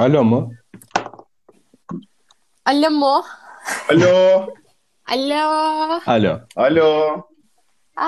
[0.00, 0.40] Alo mu?
[2.64, 3.14] Alo mu?
[3.90, 4.12] Alo.
[5.12, 5.44] Alo.
[6.06, 6.32] Alo.
[6.56, 6.88] Alo.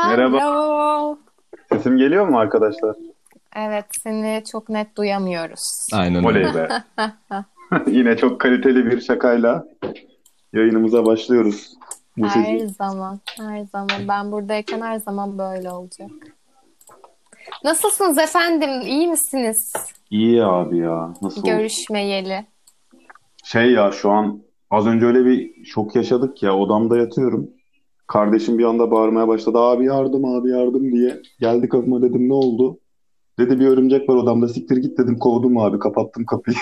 [0.09, 0.39] Merhaba.
[0.43, 1.19] Alo.
[1.73, 2.97] Sesim geliyor mu arkadaşlar?
[3.57, 5.89] Evet seni çok net duyamıyoruz.
[5.93, 6.69] Aynen Oley öyle.
[6.69, 6.83] be.
[7.87, 9.65] Yine çok kaliteli bir şakayla
[10.53, 11.71] yayınımıza başlıyoruz.
[12.17, 12.67] Bu Her sizin.
[12.69, 14.09] zaman, her zaman.
[14.09, 16.11] Ben buradayken her zaman böyle olacak.
[17.65, 18.71] Nasılsınız efendim?
[18.87, 19.73] İyi misiniz?
[20.11, 21.15] İyi abi ya.
[21.23, 21.45] Nasıl?
[21.45, 22.47] Görüşmeyeli.
[23.45, 27.51] Şey ya şu an az önce öyle bir şok yaşadık ya odamda yatıyorum.
[28.07, 29.59] Kardeşim bir anda bağırmaya başladı.
[29.59, 31.23] Abi yardım abi yardım diye.
[31.41, 32.79] Geldi kapıma dedim ne oldu?
[33.39, 36.57] Dedi bir örümcek var odamda siktir git dedim kovdum abi kapattım kapıyı.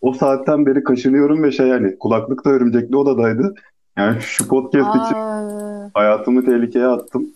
[0.00, 3.54] O saatten beri kaşınıyorum ve şey yani kulaklık da örümcekli odadaydı.
[3.98, 7.33] Yani şu podcast için Aa, hayatımı tehlikeye attım.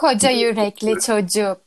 [0.00, 1.60] Koca yürekli çocuk.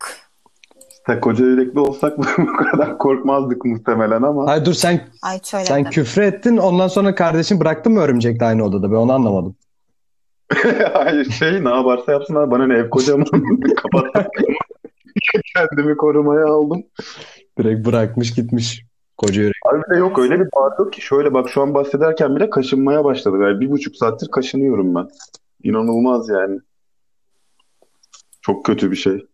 [0.90, 4.46] İşte koca yürekli olsak bu kadar korkmazdık muhtemelen ama.
[4.46, 8.64] Hayır dur sen Ay şöyle sen küfür ettin ondan sonra kardeşin bıraktın mı örümcekle aynı
[8.64, 8.90] odada?
[8.90, 9.56] Ben onu anlamadım.
[10.92, 13.26] Hayır şey ne yaparsa yapsın abi bana ne ev kocaman
[13.76, 14.54] kapattım.
[15.56, 16.82] Kendimi korumaya aldım.
[17.58, 18.82] Direkt bırakmış gitmiş.
[19.16, 19.54] Koca yürek.
[19.66, 23.36] Abi de yok öyle bir bağırıyor ki şöyle bak şu an bahsederken bile kaşınmaya başladı.
[23.40, 25.08] Yani bir buçuk saattir kaşınıyorum ben.
[25.62, 26.58] İnanılmaz yani.
[28.46, 29.26] Çok kötü bir şey.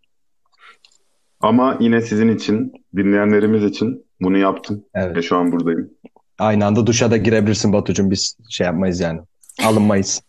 [1.41, 4.85] Ama yine sizin için, dinleyenlerimiz için bunu yaptım.
[4.95, 5.17] Evet.
[5.17, 5.91] Ve şu an buradayım.
[6.39, 8.11] Aynı anda duşa da girebilirsin Batucuğum.
[8.11, 9.21] Biz şey yapmayız yani.
[9.65, 10.23] Alınmayız.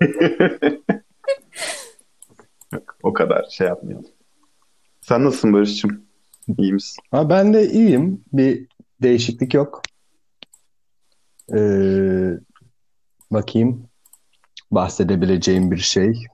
[3.02, 4.06] O kadar şey yapmayalım.
[5.00, 6.04] Sen nasılsın Barış'cığım?
[6.58, 7.02] İyi misin?
[7.10, 8.24] Ha, ben de iyiyim.
[8.32, 8.66] Bir
[9.02, 9.82] değişiklik yok.
[11.54, 12.30] Ee,
[13.30, 13.88] bakayım.
[14.70, 16.24] Bahsedebileceğim bir şey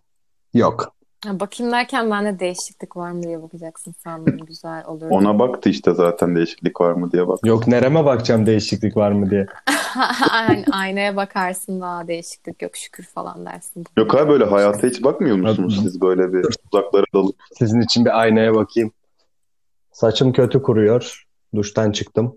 [0.55, 0.96] yok.
[1.33, 4.39] Bakayım derken bende değişiklik var mı diye bakacaksın sandım.
[4.39, 5.07] Güzel olur.
[5.11, 7.39] Ona baktı işte zaten değişiklik var mı diye bak.
[7.45, 9.47] Yok nereme bakacağım değişiklik var mı diye.
[10.31, 13.85] Aynen, aynaya bakarsın daha değişiklik yok şükür falan dersin.
[13.99, 17.37] Yok abi böyle hayata hiç bakmıyor musunuz siz böyle bir uzaklara dalıp?
[17.59, 18.93] Sizin için bir aynaya bakayım.
[19.93, 21.27] Saçım kötü kuruyor.
[21.55, 22.37] Duştan çıktım.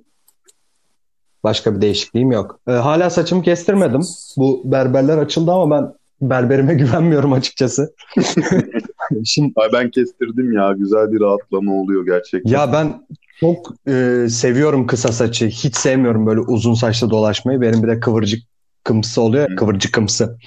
[1.43, 2.59] Başka bir değişikliğim yok.
[2.67, 4.01] Ee, hala saçımı kestirmedim.
[4.37, 7.93] Bu berberler açıldı ama ben berberime güvenmiyorum açıkçası.
[9.25, 12.51] Şimdi Ay ben kestirdim ya güzel bir rahatlama oluyor gerçekten.
[12.51, 13.07] ya ben
[13.39, 15.47] çok e, seviyorum kısa saçı.
[15.47, 17.61] Hiç sevmiyorum böyle uzun saçlı dolaşmayı.
[17.61, 18.43] Benim bir de kıvırcık
[18.83, 19.49] kımsı oluyor.
[19.49, 19.55] ya.
[19.55, 20.37] Kıvırcık kımsı.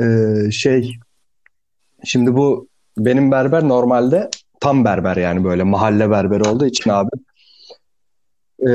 [0.00, 0.96] Ee, şey
[2.04, 4.30] şimdi bu benim berber normalde
[4.60, 7.10] tam berber yani böyle mahalle berberi olduğu için abi
[8.68, 8.72] e,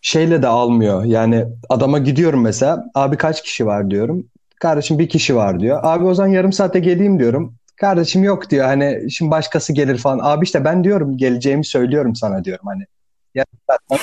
[0.00, 1.04] şeyle de almıyor.
[1.04, 4.26] Yani adama gidiyorum mesela abi kaç kişi var diyorum.
[4.60, 5.80] Kardeşim bir kişi var diyor.
[5.82, 7.54] Abi o zaman yarım saate geleyim diyorum.
[7.80, 10.18] Kardeşim yok diyor hani şimdi başkası gelir falan.
[10.22, 12.82] Abi işte ben diyorum geleceğimi söylüyorum sana diyorum hani.
[13.34, 14.00] Yarım saat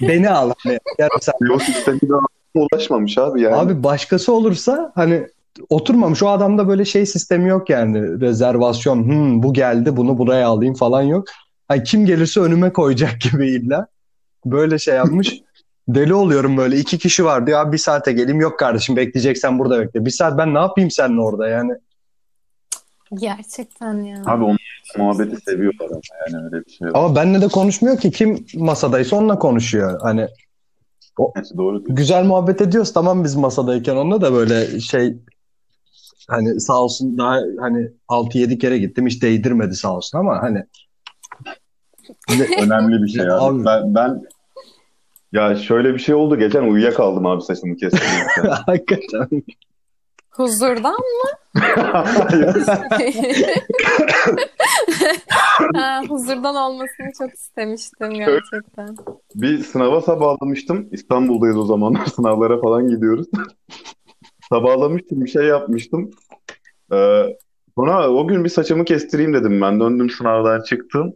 [0.00, 1.40] beni al hani yarım saat.
[2.08, 2.20] Daha
[2.54, 3.56] ulaşmamış abi yani.
[3.56, 5.26] Abi başkası olursa hani
[5.68, 6.22] oturmamış.
[6.22, 8.20] O adamda böyle şey sistemi yok yani.
[8.20, 9.04] Rezervasyon.
[9.04, 11.24] Hmm, bu geldi bunu buraya alayım falan yok.
[11.68, 13.86] Hani kim gelirse önüme koyacak gibi illa.
[14.44, 15.34] Böyle şey yapmış.
[15.88, 16.76] Deli oluyorum böyle.
[16.76, 17.60] iki kişi var diyor.
[17.60, 18.40] Abi bir saate geleyim.
[18.40, 20.04] Yok kardeşim bekleyeceksen burada bekle.
[20.04, 21.72] Bir saat ben ne yapayım seninle orada yani.
[23.14, 24.22] Gerçekten ya.
[24.26, 24.58] Abi onun
[24.98, 26.00] muhabbeti seviyorlar ama
[26.32, 26.92] yani öyle bir şey var.
[26.94, 28.10] Ama benle de konuşmuyor ki.
[28.10, 30.00] Kim masadaysa onunla konuşuyor.
[30.02, 30.28] Hani
[31.36, 31.94] Neyse, doğru diyorsun.
[31.94, 35.16] güzel muhabbet ediyoruz tamam biz masadayken onunla da böyle şey
[36.28, 40.64] hani sağ olsun daha hani 6-7 kere gittim hiç değdirmedi sağ olsun ama hani
[42.62, 43.32] Önemli bir şey abi.
[43.32, 43.64] Abi.
[43.64, 44.22] Ben, ben
[45.32, 48.50] ya şöyle bir şey oldu geçen uyuyakaldım abi saçımı kestirdim.
[48.66, 49.42] hakikaten
[50.38, 51.30] Huzurdan mı?
[55.74, 58.96] ha, huzurdan olmasını çok istemiştim gerçekten.
[59.34, 60.88] bir sınava sabahlamıştım.
[60.92, 62.06] İstanbul'dayız o zamanlar.
[62.16, 63.26] Sınavlara falan gidiyoruz.
[64.48, 65.24] Sabahlamıştım.
[65.24, 66.10] Bir şey yapmıştım.
[66.92, 67.22] Ee,
[67.74, 69.80] sonra o gün bir saçımı kestireyim dedim ben.
[69.80, 71.14] Döndüm sınavdan çıktım.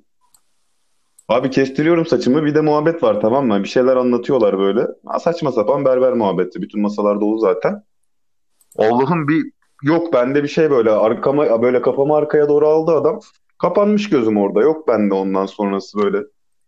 [1.28, 2.44] Abi kestiriyorum saçımı.
[2.44, 3.62] Bir de muhabbet var tamam mı?
[3.62, 4.86] Bir şeyler anlatıyorlar böyle.
[5.06, 6.62] Ha, saçma sapan berber muhabbeti.
[6.62, 7.82] Bütün masalar dolu zaten.
[8.78, 9.44] Allah'ım bir
[9.82, 13.20] yok bende bir şey böyle arkama böyle kafamı arkaya doğru aldı adam.
[13.58, 14.60] Kapanmış gözüm orada.
[14.60, 16.18] Yok bende ondan sonrası böyle.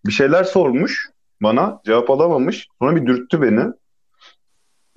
[0.06, 1.10] Bir şeyler sormuş
[1.42, 1.80] bana.
[1.84, 2.68] Cevap alamamış.
[2.78, 3.64] Sonra bir dürttü beni.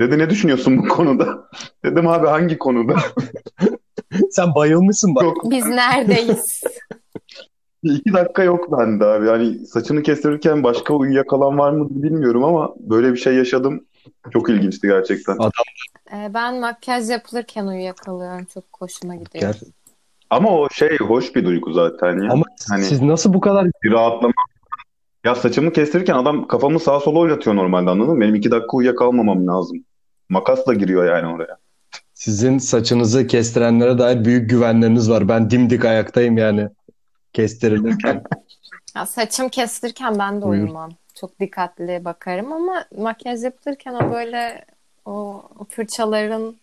[0.01, 1.49] Dedi ne düşünüyorsun bu konuda?
[1.85, 2.95] Dedim abi hangi konuda?
[4.31, 5.23] sen bayılmışsın bak.
[5.23, 5.37] Yok.
[5.51, 6.63] Biz neredeyiz?
[7.83, 9.27] İki dakika yok bende abi.
[9.27, 13.85] Yani saçını kestirirken başka uyuyakalan var mı bilmiyorum ama böyle bir şey yaşadım.
[14.33, 15.33] Çok ilginçti gerçekten.
[15.33, 15.51] Adam
[16.13, 18.45] Ee, ben makyaj yapılırken uyuyakalıyorum.
[18.53, 19.53] Çok hoşuma gidiyor.
[19.53, 19.63] Ger-
[20.29, 22.31] Ama o şey hoş bir duygu zaten ya.
[22.31, 24.33] Ama Hani siz nasıl bu kadar bir rahatlama
[25.25, 28.21] Ya saçımı kestirirken adam kafamı sağa sola oynatıyor normalde anladın mı?
[28.21, 29.77] Benim iki dakika uyuyakalmamam lazım.
[30.29, 31.57] Makasla giriyor yani oraya.
[32.13, 35.29] Sizin saçınızı kestirenlere dair büyük güvenleriniz var.
[35.29, 36.69] Ben dimdik ayaktayım yani
[37.33, 38.23] kestirilirken.
[38.95, 40.63] Ya saçım kestirirken ben de Buyur.
[40.63, 40.91] uyumam.
[41.19, 44.65] Çok dikkatli bakarım ama makyaj yaptırırken o böyle
[45.05, 46.55] o fırçaların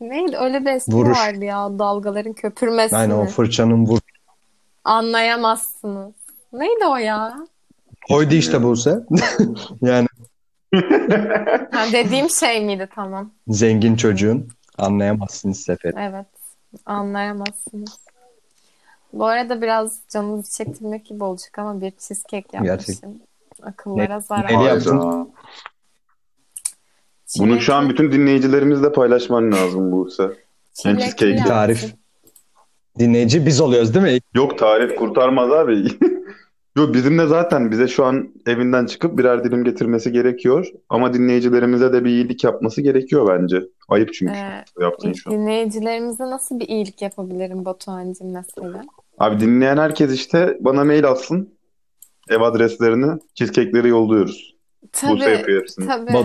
[0.00, 1.18] neydi öyle bir espri Vuruş.
[1.18, 3.98] vardı ya dalgaların köpürmesini Yani o fırçanın vur.
[4.84, 6.12] anlayamazsınız.
[6.52, 7.36] Neydi o ya?
[8.08, 8.98] Koydu işte Buse.
[9.82, 10.06] yani
[11.72, 13.30] Ha, dediğim şey miydi tamam.
[13.48, 14.48] zengin çocuğun
[14.78, 15.94] anlayamazsınız Sefer.
[15.98, 16.26] Evet
[16.86, 17.98] anlayamazsınız.
[19.12, 23.20] Bu arada biraz canınızı çektirmek gibi olacak ama bir cheesecake yapmışım.
[23.62, 24.52] Akıllara zarar.
[24.52, 24.98] Neli yaptın?
[24.98, 25.26] Hayda.
[27.38, 30.30] Bunu şu an bütün dinleyicilerimizle paylaşman lazım Buse.
[30.74, 31.48] Çilekli cheesecake.
[31.48, 31.94] Tarif.
[32.98, 34.18] Dinleyici biz oluyoruz değil mi?
[34.34, 35.84] Yok tarif kurtarmaz abi.
[36.76, 40.66] Yok bizimle zaten bize şu an evinden çıkıp birer dilim getirmesi gerekiyor.
[40.88, 43.62] Ama dinleyicilerimize de bir iyilik yapması gerekiyor bence.
[43.88, 45.36] Ayıp çünkü Ee, yaptığın şu an.
[45.36, 48.82] dinleyicilerimize nasıl bir iyilik yapabilirim Batuhan'cığım mesela?
[49.18, 51.54] Abi dinleyen herkes işte bana mail atsın.
[52.30, 54.54] Ev adreslerini, cheesecake'leri yolluyoruz.
[54.82, 55.86] Buse Tabii, yapıyor hepsini.
[55.86, 56.12] tabii.
[56.14, 56.24] Bak,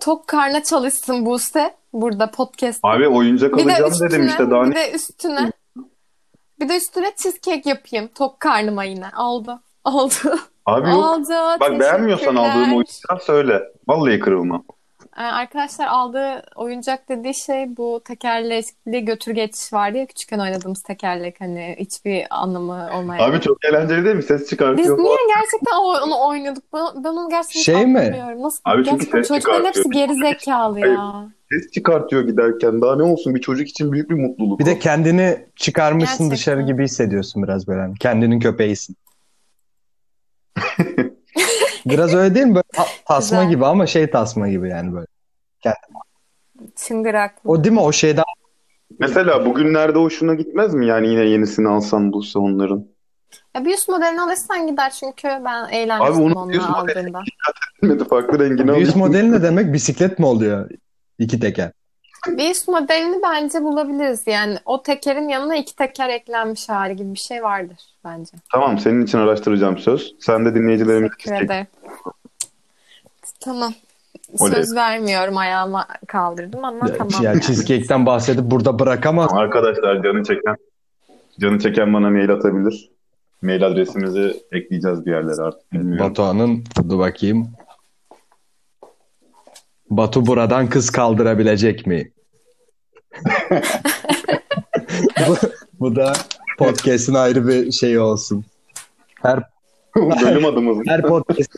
[0.00, 2.80] Tok karna çalışsın Buse burada podcast.
[2.82, 4.74] Abi oyuncak Bir de alacağım üstüne, dedim işte daha bir ne?
[4.74, 5.52] de üstüne,
[6.60, 9.06] bir de üstüne cheesecake yapayım tok karnıma yine.
[9.18, 9.60] Oldu.
[9.84, 10.12] Oldu.
[10.66, 11.04] Abi yok.
[11.04, 11.60] Oldu.
[11.60, 13.62] Bak beğenmiyorsan aldığım oyuncağı söyle.
[13.88, 14.62] Vallahi kırılma.
[15.18, 21.76] Ee, Arkadaşlar aldığı oyuncak dediği şey bu tekerlekli götürgeç vardı ya küçükken oynadığımız tekerlek hani
[21.78, 23.30] hiçbir anlamı olmayan.
[23.30, 24.22] Abi çok eğlenceli değil mi?
[24.22, 25.28] Ses Biz çıkartıyor niye falan.
[25.40, 25.76] gerçekten
[26.06, 26.64] onu oynuyorduk?
[26.74, 28.24] Ben, ben onu gerçekten Şey mi?
[28.38, 28.60] Nasıl?
[28.64, 31.28] Abi çünkü gerçekten ses çocukların hepsi geri zekalı ya.
[31.52, 32.80] Ses çıkartıyor giderken.
[32.80, 34.58] Daha ne olsun bir çocuk için büyük bir mutluluk.
[34.60, 34.66] bir o.
[34.66, 36.30] de kendini çıkarmışsın Gerçekten.
[36.30, 37.80] dışarı gibi hissediyorsun biraz böyle.
[37.80, 38.96] Hani kendinin köpeğisin.
[41.86, 42.54] Biraz öyle değil mi?
[42.54, 43.50] Böyle ta- tasma Güzel.
[43.50, 45.06] gibi ama şey tasma gibi yani böyle.
[46.76, 47.50] Çıngıraklı.
[47.50, 47.80] O değil mi?
[47.80, 48.24] O şeyden
[48.98, 50.86] Mesela bugünlerde hoşuna gitmez mi?
[50.86, 52.86] Yani yine yenisini alsan bulsa onların.
[53.56, 56.98] Ya bir üst modelini alırsan gider çünkü ben Abi eğlenmiştim onun onunla bir üst modeli-
[56.98, 58.04] aldığımda.
[58.10, 58.98] Farklı rengini bir üst alayım.
[58.98, 59.72] modeli ne demek?
[59.72, 60.70] Bisiklet mi oluyor?
[61.18, 61.72] İki teker.
[62.28, 64.22] Bir üst modelini bence bulabiliriz.
[64.26, 68.30] Yani o tekerin yanına iki teker eklenmiş hali gibi bir şey vardır bence.
[68.52, 70.14] Tamam senin için araştıracağım söz.
[70.20, 71.66] Sen de dinleyicilerimiz Teşekkür ederim.
[73.40, 73.74] Tamam.
[74.38, 74.54] Oley.
[74.54, 77.22] Söz vermiyorum ayağıma kaldırdım ama Ya, tamam.
[77.22, 79.30] ya cheesecake'ten bahsedip burada bırakamaz.
[79.34, 80.56] Arkadaşlar canı çeken
[81.40, 82.90] canı çeken bana mail atabilir.
[83.42, 86.10] Mail adresimizi ekleyeceğiz bir yerlere artık bilmiyorum.
[86.10, 87.48] Batuhan'ın dur bakayım.
[89.90, 92.10] Batu buradan kız kaldırabilecek mi?
[95.28, 95.36] Bu,
[95.80, 96.12] bu da
[96.58, 98.44] podcast'in ayrı bir şeyi olsun.
[99.22, 99.40] Her
[99.96, 100.78] Bölüm adımız.
[100.86, 101.50] her podcast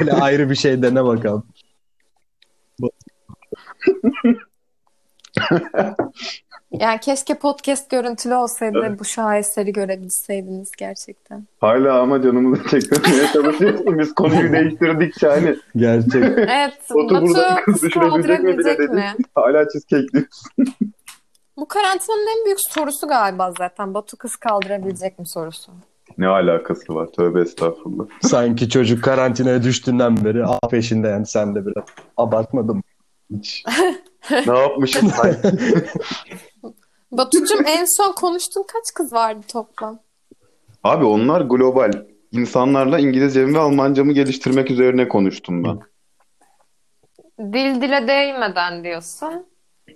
[0.00, 1.44] böyle, ayrı bir şey dene bakalım.
[6.72, 11.46] Yani keşke podcast görüntülü olsaydı da bu şaheseri görebilseydiniz gerçekten.
[11.60, 13.98] Hala ama canımızı çektirmeye çalışıyorsun.
[13.98, 16.24] Biz konuyu değiştirdikçe hani Gerçek.
[16.24, 19.14] Evet, Batu Batu buradan kız düşürebilecek mi mi?
[19.34, 20.50] hala cheesecake diyorsun.
[21.60, 23.94] Bu karantinanın en büyük sorusu galiba zaten.
[23.94, 25.72] Batu kız kaldırabilecek mi sorusu.
[26.18, 27.06] Ne alakası var?
[27.06, 28.04] Tövbe estağfurullah.
[28.22, 31.84] Sanki çocuk karantinaya düştüğünden beri al peşinde yani sen de biraz
[32.16, 32.82] abartmadın.
[33.30, 33.64] Hiç.
[34.46, 35.36] ne yapmışım ben?
[37.12, 39.98] Batucuğum en son konuştuğun kaç kız vardı toplam?
[40.84, 41.92] Abi onlar global.
[42.32, 45.80] İnsanlarla İngilizcemi ve Almancamı geliştirmek üzerine konuştum ben.
[47.52, 49.46] Dil dile değmeden diyorsun.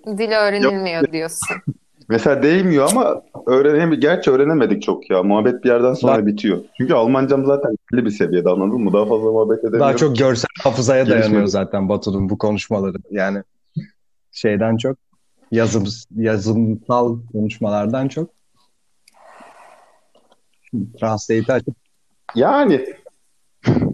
[0.05, 1.57] Dil öğrenilmiyor diyorsun.
[2.09, 5.23] Mesela değmiyor ama öğrenem gerçi öğrenemedik çok ya.
[5.23, 6.59] Muhabbet bir yerden sonra Bak- bitiyor.
[6.77, 8.93] Çünkü Almancam zaten belli bir seviyede anladın mı?
[8.93, 9.79] Daha fazla muhabbet edemiyorum.
[9.79, 11.23] Daha çok görsel hafızaya Gelişmedi.
[11.23, 12.97] dayanıyor zaten Batu'nun bu konuşmaları.
[13.11, 13.43] Yani
[14.31, 14.97] şeyden çok
[15.51, 15.83] yazım,
[16.15, 18.29] yazımsal konuşmalardan çok
[20.99, 21.75] Translate'i açıp
[22.35, 22.85] Yani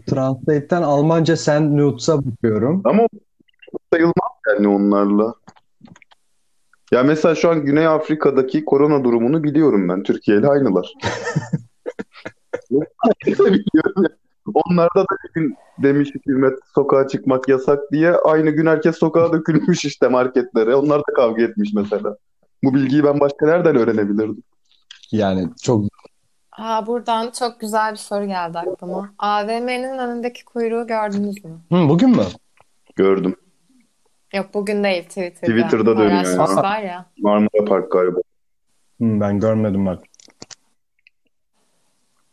[0.06, 2.82] Translate'ten Almanca sen Nutz'a bakıyorum.
[2.84, 3.06] ama
[3.92, 5.34] sayılmaz yani onlarla.
[6.92, 10.02] Ya mesela şu an Güney Afrika'daki korona durumunu biliyorum ben.
[10.02, 10.92] Türkiye ile aynılar.
[12.70, 14.04] biliyorum.
[14.54, 19.84] Onlarda da bir gün demiş hükümet sokağa çıkmak yasak diye aynı gün herkes sokağa dökülmüş
[19.84, 20.74] işte marketlere.
[20.74, 22.16] Onlar da kavga etmiş mesela.
[22.64, 24.42] Bu bilgiyi ben başka nereden öğrenebilirdim?
[25.12, 25.84] Yani çok
[26.58, 29.14] Aa, buradan çok güzel bir soru geldi aklıma.
[29.18, 31.50] AVM'nin önündeki kuyruğu gördünüz mü?
[31.72, 32.24] Hı, bugün mü?
[32.96, 33.36] Gördüm.
[34.34, 35.52] Yok bugün değil Twitter'da.
[35.56, 36.22] Twitter'da dönüyor ya.
[36.22, 37.06] Paylaşmışlar ya.
[37.18, 38.18] Marmara Park galiba.
[39.00, 39.98] Hı, ben görmedim bak.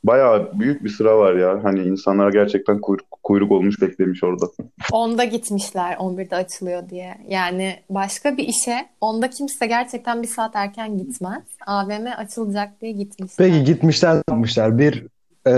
[0.03, 1.59] bayağı büyük bir sıra var ya.
[1.63, 4.45] Hani insanlar gerçekten kuyruk, kuyruk olmuş beklemiş orada.
[4.91, 7.17] 10'da gitmişler 11'de açılıyor diye.
[7.27, 11.43] Yani başka bir işe 10'da kimse gerçekten bir saat erken gitmez.
[11.67, 13.47] AVM açılacak diye gitmişler.
[13.47, 14.77] Peki gitmişler ne yapmışlar?
[14.77, 15.05] Bir
[15.47, 15.53] e,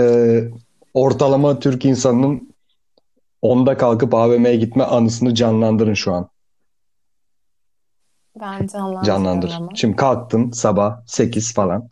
[0.94, 2.54] ortalama Türk insanının
[3.42, 6.28] onda kalkıp AVM'ye gitme anısını canlandırın şu an.
[8.40, 8.66] Ben
[9.04, 9.52] Canlandır.
[9.56, 9.68] ama.
[9.74, 11.88] Şimdi kalktın sabah 8 falan.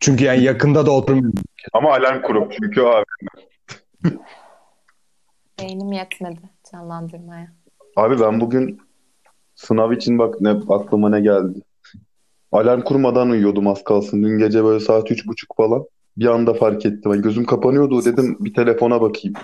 [0.00, 1.44] Çünkü yani yakında da oturmuyorsun.
[1.72, 3.04] Ama alarm kurup çünkü abi.
[5.60, 6.40] Beynim yetmedi
[6.72, 7.52] canlandırmaya.
[7.96, 8.80] Abi ben bugün
[9.54, 11.58] sınav için bak ne aklıma ne geldi.
[12.52, 14.22] Alarm kurmadan uyuyordum az kalsın.
[14.22, 15.84] Dün gece böyle saat üç buçuk falan.
[16.16, 17.10] Bir anda fark ettim.
[17.10, 19.34] Ay, gözüm kapanıyordu dedim bir telefona bakayım.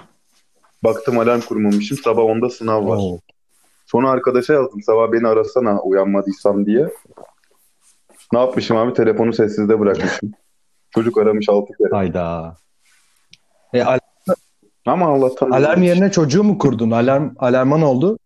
[0.84, 1.98] Baktım alarm kurmamışım.
[1.98, 2.96] Sabah onda sınav var.
[2.96, 3.18] Oo.
[3.90, 6.88] Sonra arkadaşa yazdım sabah beni arasana uyanmadıysam diye.
[8.32, 8.92] Ne yapmışım abi?
[8.94, 10.30] Telefonu sessizde bırakmışım.
[10.90, 11.88] Çocuk aramış altı kere.
[11.96, 12.56] Hayda.
[13.72, 13.98] E, al-
[14.86, 16.90] Ama Allah'tan alarm yerine çocuğu mu kurdun?
[16.90, 18.18] Alarm alarma ne oldu?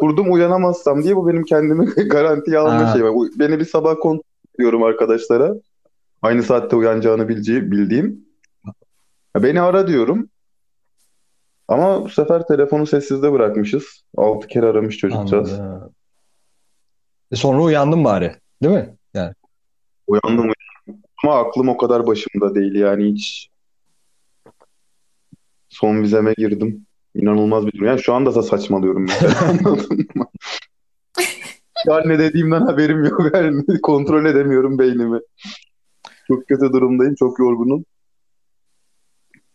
[0.00, 2.92] kurdum uyanamazsam diye bu benim kendimi garantiye alma Ha.
[2.92, 3.14] şeyim.
[3.38, 4.22] Beni bir sabah kontrol
[4.54, 5.54] ediyorum arkadaşlara.
[6.22, 8.24] Aynı saatte uyanacağını bileceği, bildiğim.
[9.36, 10.28] Beni ara diyorum.
[11.72, 14.02] Ama bu sefer telefonu sessizde bırakmışız.
[14.16, 15.52] Altı kere aramış çocukcağız.
[15.52, 15.94] Anladım.
[17.30, 18.36] E, sonra uyandın bari.
[18.62, 18.96] Değil mi?
[19.14, 19.34] Yani
[20.06, 21.02] Uyandım uyandım.
[21.24, 23.48] Ama aklım o kadar başımda değil yani hiç.
[25.68, 26.86] Son vizeme girdim.
[27.14, 27.86] İnanılmaz bir durum.
[27.86, 29.06] Yani şu anda da saçmalıyorum.
[29.42, 30.26] Anladın mı?
[31.86, 33.20] Yani ne dediğimden haberim yok.
[33.34, 35.20] Yani kontrol edemiyorum beynimi.
[36.28, 37.14] Çok kötü durumdayım.
[37.14, 37.84] Çok yorgunum.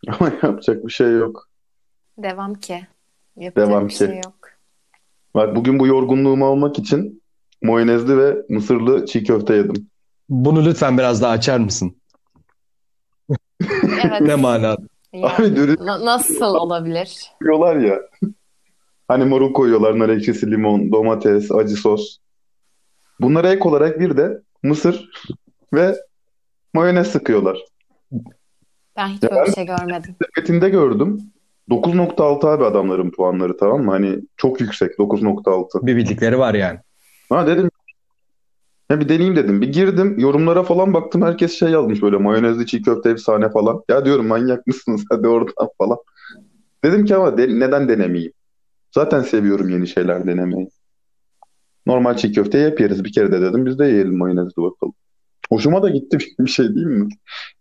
[0.08, 1.47] Ama yapacak bir şey yok.
[2.18, 2.88] Devam ki.
[3.38, 3.98] Yapacak Devam bir ki.
[3.98, 4.50] şey yok.
[5.36, 7.24] Bak bugün bu yorgunluğumu almak için
[7.64, 9.90] mayonezli ve mısırlı çiğ köfte yedim.
[10.30, 11.98] bunu lütfen biraz daha açar mısın?
[13.82, 14.22] Evet.
[14.22, 14.78] Ne manada?
[15.14, 17.22] Yani Abi dürüst na- nasıl olabilir?
[17.40, 18.00] koyuyorlar ya.
[19.08, 22.18] Hani marul koyuyorlar, nar ekşisi, limon, domates, acı sos.
[23.22, 25.10] Bunlara ek olarak bir de mısır
[25.74, 25.96] ve
[26.74, 27.58] mayonez sıkıyorlar.
[28.98, 30.16] Ben hiç böyle bir şey görmedim.
[30.26, 31.32] Sepetinde gördüm.
[31.70, 33.92] 9.6 abi adamların puanları tamam mı?
[33.92, 35.86] Hani çok yüksek 9.6.
[35.88, 36.80] Bir bildikleri var yani.
[37.30, 37.70] Ha dedim
[38.92, 39.62] ya bir deneyeyim dedim.
[39.62, 43.84] Bir girdim yorumlara falan baktım herkes şey yazmış böyle mayonezli çiğ köfte efsane falan.
[43.90, 45.98] Ya diyorum manyak mısınız hadi oradan falan.
[46.84, 48.34] Dedim ki ama de- neden denemeyeyim?
[48.96, 50.70] Zaten seviyorum yeni şeyler denemeyi.
[51.86, 53.66] Normal çiğ köfte hep yeriz bir kere de dedim.
[53.66, 54.94] Biz de yiyelim mayonezli bakalım.
[55.50, 57.10] Hoşuma da gitti bir şey değil mi?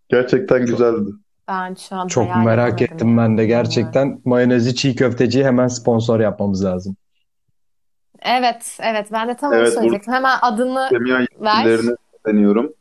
[0.08, 1.10] Gerçekten güzeldi.
[1.48, 4.20] Ben şu an Çok merak ettim ben de gerçekten.
[4.24, 6.96] Mayonezli çiğ köfteciyi hemen sponsor yapmamız lazım.
[8.22, 9.06] Evet, evet.
[9.12, 10.12] Ben de tam onu Evet, söyleyecektim.
[10.14, 10.88] Hemen adını
[11.40, 11.80] ver.
[12.26, 12.72] deniyorum.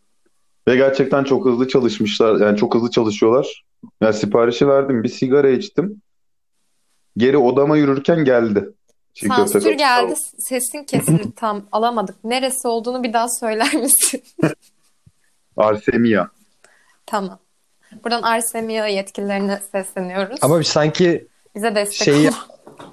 [0.68, 2.42] Ve gerçekten çok hızlı çalışmışlar.
[2.42, 3.64] Yani çok hızlı çalışıyorlar.
[4.02, 5.04] Yani siparişi verdim.
[5.04, 6.02] Bir sigara içtim.
[7.18, 8.70] Geri odama yürürken geldi.
[9.14, 9.72] Çiğ köfte Sansür kapısı.
[9.72, 10.14] geldi.
[10.38, 12.24] Sesin kesildi tam alamadık.
[12.24, 14.24] Neresi olduğunu bir daha söyler misin?
[15.58, 16.28] Arsemia.
[17.06, 17.40] Tamam.
[18.04, 20.40] Buradan Arsemia yetkililerine sesleniyoruz.
[20.42, 22.38] Ama sanki Bize destek şeyi- olun.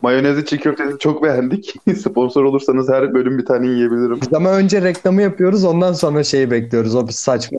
[0.03, 1.75] Mayonezli çiğ köftesi çok beğendik.
[1.99, 4.21] Sponsor olursanız her bölüm bir tane yiyebilirim.
[4.35, 6.95] ama önce reklamı yapıyoruz ondan sonra şeyi bekliyoruz.
[6.95, 7.59] O bir saçma.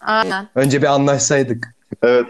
[0.00, 0.48] Aynen.
[0.54, 1.74] Önce bir anlaşsaydık.
[2.02, 2.26] Evet.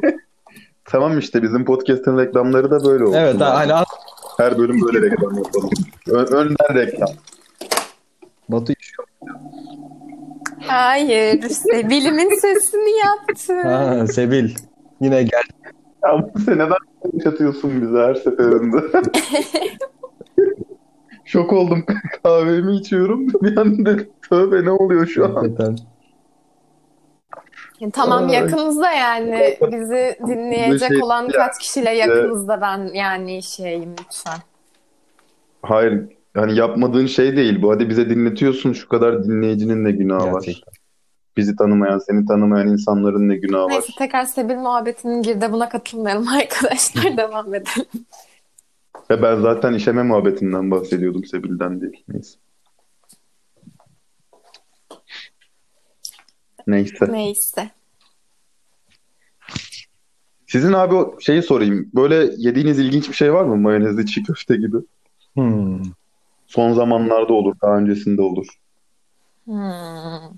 [0.84, 3.18] Tamam işte bizim podcast'ın reklamları da böyle olsun.
[3.18, 3.72] Evet hani
[4.36, 5.70] Her bölüm böyle reklam yapalım.
[6.08, 7.08] Ö- önden reklam.
[8.48, 8.72] Batu
[10.66, 11.48] Hayır.
[11.48, 13.68] Sebil'imin sesini yaptı.
[13.68, 14.54] ha, Sebil
[15.00, 15.42] yine gel.
[16.04, 16.76] Ya bu sen neden
[17.12, 18.76] yaşatıyorsun bizi her seferinde?
[21.24, 21.84] Şok oldum.
[22.22, 23.28] Kahvemi içiyorum.
[23.28, 23.96] Bir anda
[24.30, 25.34] tövbe ne oluyor şu an?
[25.34, 25.76] Hakikaten.
[27.92, 28.34] Tamam Ay.
[28.34, 29.56] yakınızda yani.
[29.72, 34.38] Bizi dinleyecek şey- olan ya, kaç kişiyle yakınızda ben yani şeyim lütfen.
[35.62, 36.15] Hayır.
[36.36, 37.70] Yani yapmadığın şey değil bu.
[37.70, 38.72] Hadi bize dinletiyorsun.
[38.72, 40.42] Şu kadar dinleyicinin ne günahı var?
[40.44, 40.74] Gerçekten.
[41.36, 43.94] Bizi tanımayan, seni tanımayan insanların ne günahı Neyse var?
[43.98, 47.16] tekrar Sebil muhabbetinin girdabına katılmayalım arkadaşlar.
[47.16, 47.86] Devam edelim.
[49.10, 52.04] Ve ben zaten işeme muhabbetinden bahsediyordum Sebil'den değil.
[52.08, 52.38] Neyse.
[56.66, 57.12] Neyse.
[57.12, 57.70] Neyse.
[60.46, 61.90] Sizin abi o şeyi sorayım.
[61.94, 63.56] Böyle yediğiniz ilginç bir şey var mı?
[63.56, 64.76] Mayonezli çiğ köfte gibi.
[65.34, 65.82] Hmm.
[66.46, 68.46] Son zamanlarda olur, daha öncesinde olur.
[69.44, 70.36] Hmm.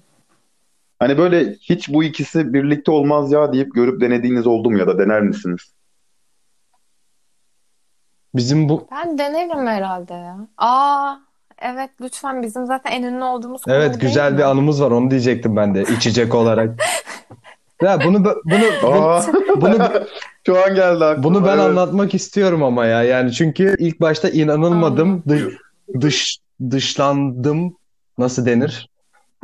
[0.99, 4.99] Hani böyle hiç bu ikisi birlikte olmaz ya deyip görüp denediğiniz oldu mu ya da
[4.99, 5.61] dener misiniz?
[8.35, 10.37] Bizim bu Ben denerim herhalde ya.
[10.59, 11.15] Aa
[11.63, 14.39] evet lütfen bizim zaten en ünlü olduğumuz konu Evet değil güzel mi?
[14.39, 16.81] bir anımız var onu diyecektim ben de içecek olarak.
[17.83, 19.23] Ya bunu bunu bunu, Aa,
[19.57, 19.79] bunu
[20.47, 21.23] şu an geldi aklıma.
[21.23, 21.61] Bunu ben Evet.
[21.61, 23.03] anlatmak istiyorum ama ya.
[23.03, 25.23] Yani çünkü ilk başta inanılmadım.
[25.29, 25.53] Dı-
[26.01, 26.39] dış
[26.71, 27.77] dışlandım.
[28.19, 28.89] Nasıl denir?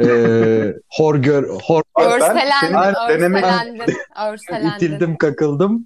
[0.00, 3.94] Ee, hor gör hor ben denemek örselendin,
[4.26, 4.76] örselendin.
[4.76, 5.84] itildim, kakıldım.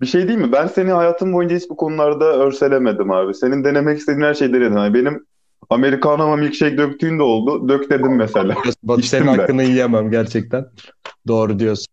[0.00, 0.52] bir şey değil mi?
[0.52, 3.34] Ben seni hayatım boyunca hiç bu konularda örselemedim abi.
[3.34, 4.76] Senin denemek istediğin her şeyi denedin.
[4.76, 5.26] Yani benim
[5.70, 7.68] Amerikanama milkshake döktüğün de oldu.
[7.68, 8.54] Dök dedim mesela.
[8.64, 9.30] İçtim senin de.
[9.30, 10.66] hakkını yiyemem gerçekten.
[11.26, 11.86] Doğru diyorsun.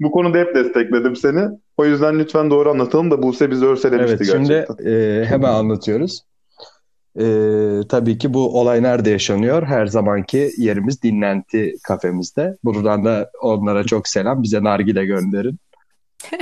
[0.00, 1.48] Bu konuda hep destekledim seni.
[1.76, 4.86] O yüzden lütfen doğru anlatalım da Buse bizi örselemişti Evet, şimdi gerçekten.
[4.86, 6.20] e, hemen anlatıyoruz.
[7.20, 7.24] E,
[7.88, 9.62] tabii ki bu olay nerede yaşanıyor?
[9.62, 12.56] Her zamanki yerimiz dinlenti kafemizde.
[12.64, 14.42] Buradan da onlara çok selam.
[14.42, 15.58] Bize nargile gönderin.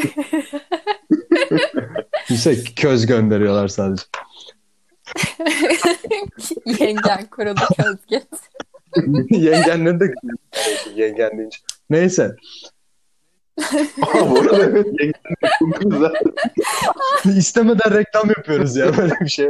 [2.30, 4.02] Bize köz gönderiyorlar sadece.
[6.80, 8.28] Yengen kurudu közget.
[9.30, 10.14] Yengenleri de
[10.96, 11.58] yengen deyince.
[11.90, 12.36] Neyse.
[14.02, 15.12] Aa, bu arada evet yengen
[15.58, 16.12] çok güzel.
[17.36, 19.48] İstemeden reklam yapıyoruz ya böyle bir şey.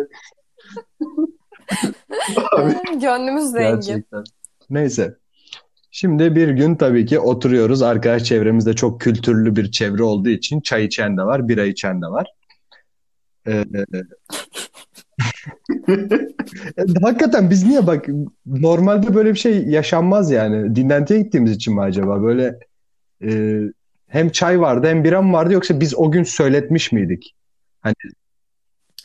[3.01, 3.75] Gönlümüz zengin.
[3.75, 4.25] Gerçekten.
[4.71, 5.17] Neyse.
[5.91, 7.83] Şimdi bir gün tabii ki oturuyoruz.
[7.83, 12.07] Arkadaş çevremizde çok kültürlü bir çevre olduğu için çay içen de var, bira içen de
[12.07, 12.27] var.
[13.47, 13.65] Ee,
[17.03, 18.07] hakikaten biz niye bak
[18.47, 20.77] normalde böyle bir şey yaşanmaz yani.
[20.77, 22.23] Dinlentiye gittiğimiz için mi acaba?
[22.23, 22.59] Böyle
[23.25, 23.61] e,
[24.13, 27.35] hem çay vardı hem bira mı vardı yoksa biz o gün söyletmiş miydik?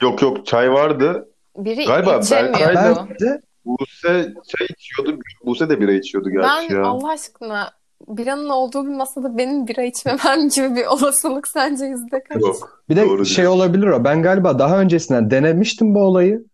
[0.02, 1.30] Yok yok çay vardı.
[1.58, 2.60] Biri Galiba içemiyordu.
[2.60, 2.76] Berkay
[3.22, 5.20] Ben Buse çay içiyordu.
[5.46, 6.84] Buse de bira içiyordu gerçi Ben ya.
[6.86, 7.72] Allah aşkına
[8.08, 12.42] biranın olduğu bir masada benim bira içmemem gibi bir olasılık sence yüzde kaç?
[12.42, 12.84] Yok.
[12.90, 13.60] Bir de Doğru şey diyorsun.
[13.60, 14.04] olabilir o.
[14.04, 16.46] Ben galiba daha öncesinden denemiştim bu olayı.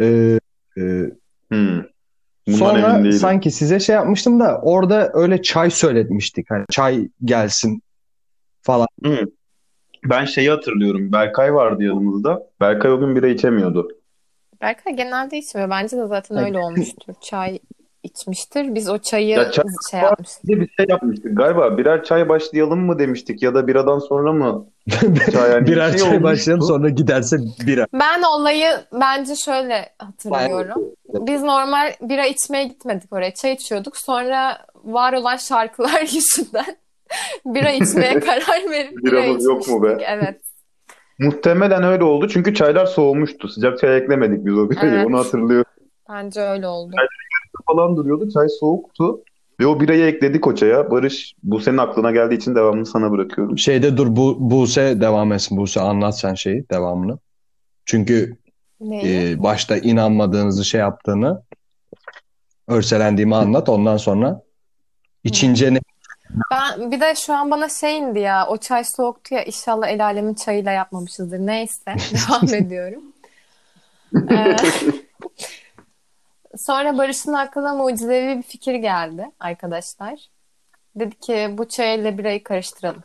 [0.00, 0.38] Ee,
[0.78, 0.80] e,
[1.50, 1.82] Hmm.
[2.46, 6.50] Bundan sonra sanki size şey yapmıştım da orada öyle çay söyletmiştik.
[6.50, 7.82] Hani çay gelsin
[8.62, 8.88] falan.
[10.04, 11.12] Ben şeyi hatırlıyorum.
[11.12, 12.42] Berkay vardı yanımızda.
[12.60, 13.88] Berkay o gün bira içemiyordu.
[14.60, 15.70] Berkay genelde içmiyor.
[15.70, 17.14] Bence de zaten öyle olmuştur.
[17.22, 17.58] Çay
[18.02, 18.74] içmiştir.
[18.74, 20.44] Biz o çayı Ya çay- şey yapmıştık.
[20.44, 21.36] Bir şey yapmıştık.
[21.36, 24.66] Galiba birer çay başlayalım mı demiştik ya da biradan sonra mı?
[25.32, 27.86] Çay yani Birer bir şey çay başlayalım sonra giderse bira.
[27.92, 30.82] Ben olayı bence şöyle hatırlıyorum.
[31.14, 33.34] Biz normal bira içmeye gitmedik oraya.
[33.34, 33.96] Çay içiyorduk.
[33.96, 36.76] Sonra var olan şarkılar yüzünden
[37.46, 39.96] bira içmeye karar verip bira Biramız yok mu be?
[40.08, 40.40] Evet.
[41.18, 43.48] Muhtemelen öyle oldu çünkü çaylar soğumuştu.
[43.48, 44.92] Sıcak çay eklemedik biz o birayı.
[44.92, 45.06] Evet.
[45.06, 45.72] Onu hatırlıyorum.
[46.10, 46.96] Bence öyle oldu.
[47.66, 48.30] Falan duruyordu.
[48.30, 49.20] Çay soğuktu.
[49.60, 50.90] Ve o birayı ekledik o çaya.
[50.90, 53.58] Barış bu senin aklına geldiği için devamını sana bırakıyorum.
[53.58, 55.58] Şeyde dur bu Buse devam etsin.
[55.58, 57.18] Buse anlat sen şeyi devamını.
[57.84, 58.36] Çünkü
[58.80, 59.32] Neyi?
[59.32, 61.42] e, başta inanmadığınızı şey yaptığını
[62.68, 63.68] örselendiğimi anlat.
[63.68, 64.42] Ondan sonra
[65.24, 65.80] içince ne?
[66.50, 68.46] Ben bir de şu an bana şey indi ya.
[68.46, 69.44] O çay soğuktu ya.
[69.44, 71.38] İnşallah el alemin çayıyla yapmamışızdır.
[71.38, 71.94] Neyse.
[72.12, 73.02] Devam ediyorum.
[74.30, 74.56] Ee,
[76.56, 80.28] sonra Barış'ın aklına mucizevi bir fikir geldi arkadaşlar.
[80.96, 83.02] Dedi ki bu çayla birayı karıştıralım.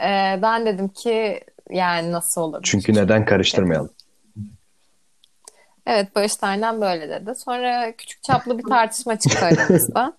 [0.00, 1.40] Ee, ben dedim ki
[1.70, 2.68] yani nasıl olabilir?
[2.70, 3.90] Çünkü neden karıştırmayalım?
[5.86, 7.34] Evet Barış da aynen böyle dedi.
[7.34, 10.12] Sonra küçük çaplı bir tartışma çıktı aramızda.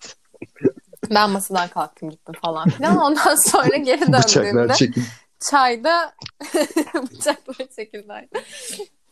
[1.10, 2.96] Ben masadan kalktım gittim falan filan.
[2.96, 5.04] Ondan sonra geri döndüğümde Bıçaklar çekin.
[5.50, 6.12] çayda
[6.94, 8.28] bıçaklar çekildi.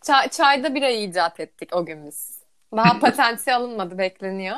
[0.03, 2.39] Çay, çayda bira icat ettik o gün biz.
[2.77, 4.57] Daha patenti alınmadı bekleniyor.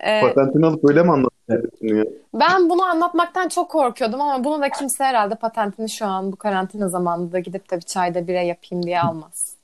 [0.00, 1.30] Ee, Patentini alıp öyle mi anlatıyorsun
[2.34, 6.88] ben bunu anlatmaktan çok korkuyordum ama bunu da kimse herhalde patentini şu an bu karantina
[6.88, 9.59] zamanında gidip de bir çayda bira yapayım diye almaz.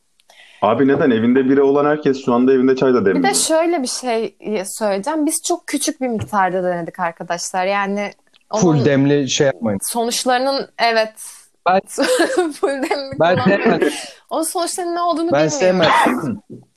[0.62, 1.10] Abi neden?
[1.10, 3.28] Evinde biri olan herkes şu anda evinde çay da Bir demliyor.
[3.30, 5.26] de şöyle bir şey söyleyeceğim.
[5.26, 7.66] Biz çok küçük bir miktarda denedik arkadaşlar.
[7.66, 8.10] Yani
[8.52, 9.78] onun Full demli şey yapmayın.
[9.82, 11.12] sonuçlarının evet
[11.68, 11.80] Ben-
[12.52, 13.80] full demlik Ben olan- sevmem.
[14.30, 15.50] Onun sonuçlarının ne olduğunu Ben bilmiyorum.
[15.58, 15.90] sevmem.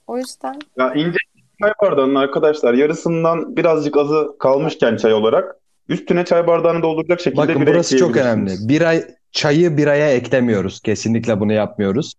[0.08, 1.18] O yüzden Ya ince
[1.62, 5.56] çay bardağının arkadaşlar yarısından birazcık azı kalmışken çay olarak
[5.89, 8.60] üstüne çay bardağını dolduracak şekilde Bakın bira burası çok ekleyebilirsiniz.
[8.62, 8.70] önemli.
[8.74, 8.94] Bira,
[9.32, 10.82] çayı biraya eklemiyoruz.
[10.82, 12.13] Kesinlikle bunu yapmıyoruz.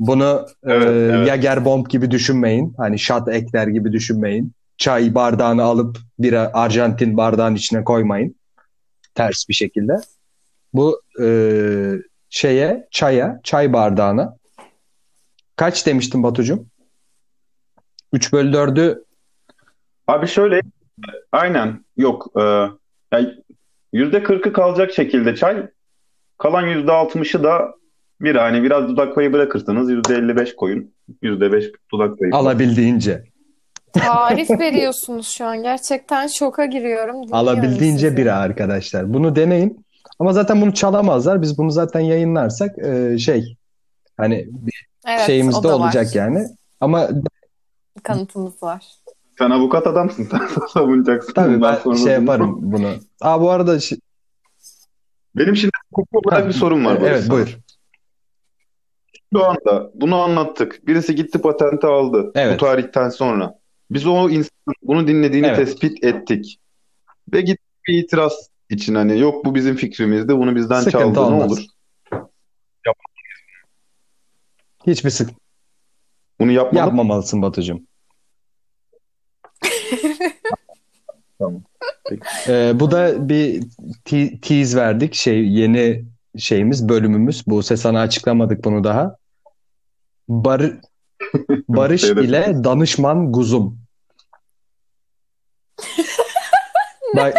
[0.00, 1.28] Bunu Evet, e, evet.
[1.28, 2.74] Jagerbomb gibi düşünmeyin.
[2.76, 4.52] Hani shot ekler gibi düşünmeyin.
[4.76, 8.34] Çay bardağını alıp bira Arjantin bardağın içine koymayın.
[9.14, 9.92] Ters bir şekilde.
[10.72, 11.26] Bu e,
[12.30, 14.36] şeye, çaya, çay bardağına
[15.56, 16.66] kaç demiştin Batucuğum?
[18.12, 19.04] 3 bölü 4'ü
[20.06, 20.60] Abi şöyle
[21.32, 22.42] aynen yok e,
[23.12, 23.34] yani
[23.92, 25.66] yüzde kırkı kalacak şekilde çay
[26.38, 27.74] kalan yüzde altmışı da
[28.20, 30.90] Bir hani biraz dudak payı bırakırsanız %55 koyun.
[31.22, 32.30] %5 dudak payı.
[32.34, 33.24] Alabildiğince.
[33.92, 35.62] Tarif veriyorsunuz şu an.
[35.62, 37.14] Gerçekten şoka giriyorum.
[37.14, 38.16] Dinliyorum Alabildiğince sizi.
[38.16, 39.14] bira arkadaşlar.
[39.14, 39.84] Bunu deneyin.
[40.18, 41.42] Ama zaten bunu çalamazlar.
[41.42, 43.56] Biz bunu zaten yayınlarsak e, şey
[44.16, 46.12] hani bir Evet, şeyimiz de olacak var.
[46.14, 46.46] yani.
[46.80, 47.08] Ama
[48.02, 48.84] Kanıtımız var.
[49.38, 50.24] Sen avukat adamsın.
[50.30, 50.40] Sen
[50.72, 51.32] savunacaksın.
[51.32, 52.90] tabii ben sonra şey bunu- yaparım bunu.
[53.20, 54.00] Aa bu arada şi-
[55.36, 56.98] Benim şimdi hukuki olarak bir sorum var.
[57.00, 57.30] Evet sana.
[57.36, 57.58] buyur.
[59.32, 60.86] Şu anda bunu anlattık.
[60.86, 62.32] Birisi gitti patenti aldı.
[62.34, 62.54] Evet.
[62.54, 63.54] Bu tarihten sonra.
[63.90, 65.56] Biz o insanın bunu dinlediğini Evet.
[65.56, 66.60] tespit ettik.
[67.32, 71.20] Ve gittik bir itiraz için hani yok bu bizim fikrimizdi bunu bizden Sıkıntı çaldı ne
[71.20, 71.52] olmaz.
[71.52, 71.64] olur?
[74.86, 75.30] Hiçbir sık
[76.40, 77.80] Bunu yapmamak yapmamalısın Batucuğum.
[81.38, 81.62] Tamam.
[82.48, 83.64] Ee, bu da bir
[84.04, 85.14] te- tease verdik.
[85.14, 86.04] Şey yeni
[86.38, 87.46] şeyimiz, bölümümüz.
[87.46, 89.16] Bu sana açıklamadık bunu daha.
[90.30, 90.62] Bar
[91.68, 93.78] Barış ile danışman Guzum.
[97.16, 97.34] Bak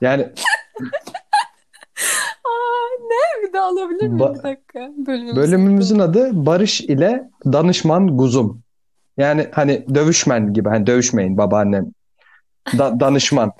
[0.00, 0.22] yani
[2.44, 3.42] Aa, ne?
[3.42, 4.18] Bir daha alabilir miyim?
[4.18, 4.90] Ba- Bir dakika.
[4.96, 5.36] Bölümümüz.
[5.36, 8.62] bölümümüzün adı Barış ile danışman Guzum.
[9.16, 10.68] Yani hani dövüşmen gibi.
[10.68, 11.86] Hani dövüşmeyin babaannem.
[12.78, 13.52] Da- danışman.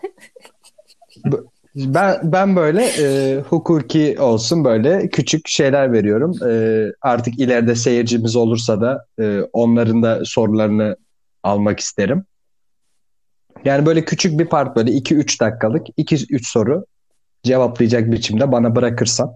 [1.76, 6.48] Ben ben böyle e, hukuki olsun böyle küçük şeyler veriyorum.
[6.50, 10.96] E, artık ileride seyircimiz olursa da e, onların da sorularını
[11.42, 12.24] almak isterim.
[13.64, 16.87] Yani böyle küçük bir part böyle 2-3 dakikalık 2-3 soru
[17.42, 19.32] cevaplayacak biçimde bana bırakırsan.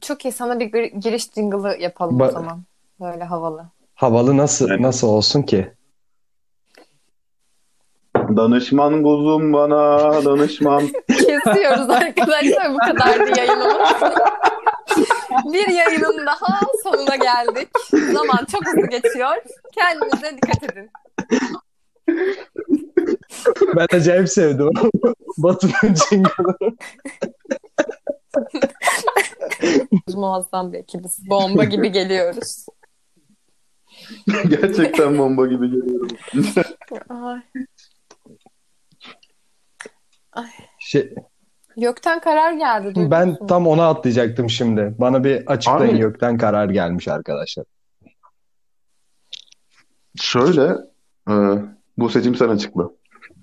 [0.00, 0.32] Çok iyi.
[0.32, 2.64] Sana bir gir- giriş jingle'ı yapalım o Ba- zaman.
[3.00, 3.64] Böyle havalı.
[3.94, 4.80] Havalı nasıl Evet.
[4.80, 5.73] nasıl olsun ki?
[8.36, 10.82] Danışman kuzum bana danışman.
[11.08, 12.74] Kesiyoruz arkadaşlar.
[12.74, 13.88] Bu kadardı yayınımız.
[15.52, 17.68] bir yayının daha sonuna geldik.
[18.12, 19.36] Zaman çok hızlı geçiyor.
[19.74, 20.90] Kendinize dikkat edin.
[23.76, 24.70] Ben acayip sevdim.
[25.38, 26.72] Batu'nun jingle'ı.
[30.14, 31.30] Muazzam bir ekibiz.
[31.30, 32.66] Bomba gibi geliyoruz.
[34.48, 36.10] Gerçekten bomba gibi geliyor.
[37.08, 37.40] Ay.
[40.78, 41.14] Şey,
[41.76, 42.84] Gökten karar geldi.
[42.94, 43.46] duydun ben musun?
[43.46, 44.94] tam ona atlayacaktım şimdi.
[44.98, 47.64] Bana bir açıklayın Abi- gökten karar gelmiş arkadaşlar.
[50.20, 50.62] Şöyle
[51.28, 51.32] e,
[51.98, 52.90] bu seçim sen açıkla.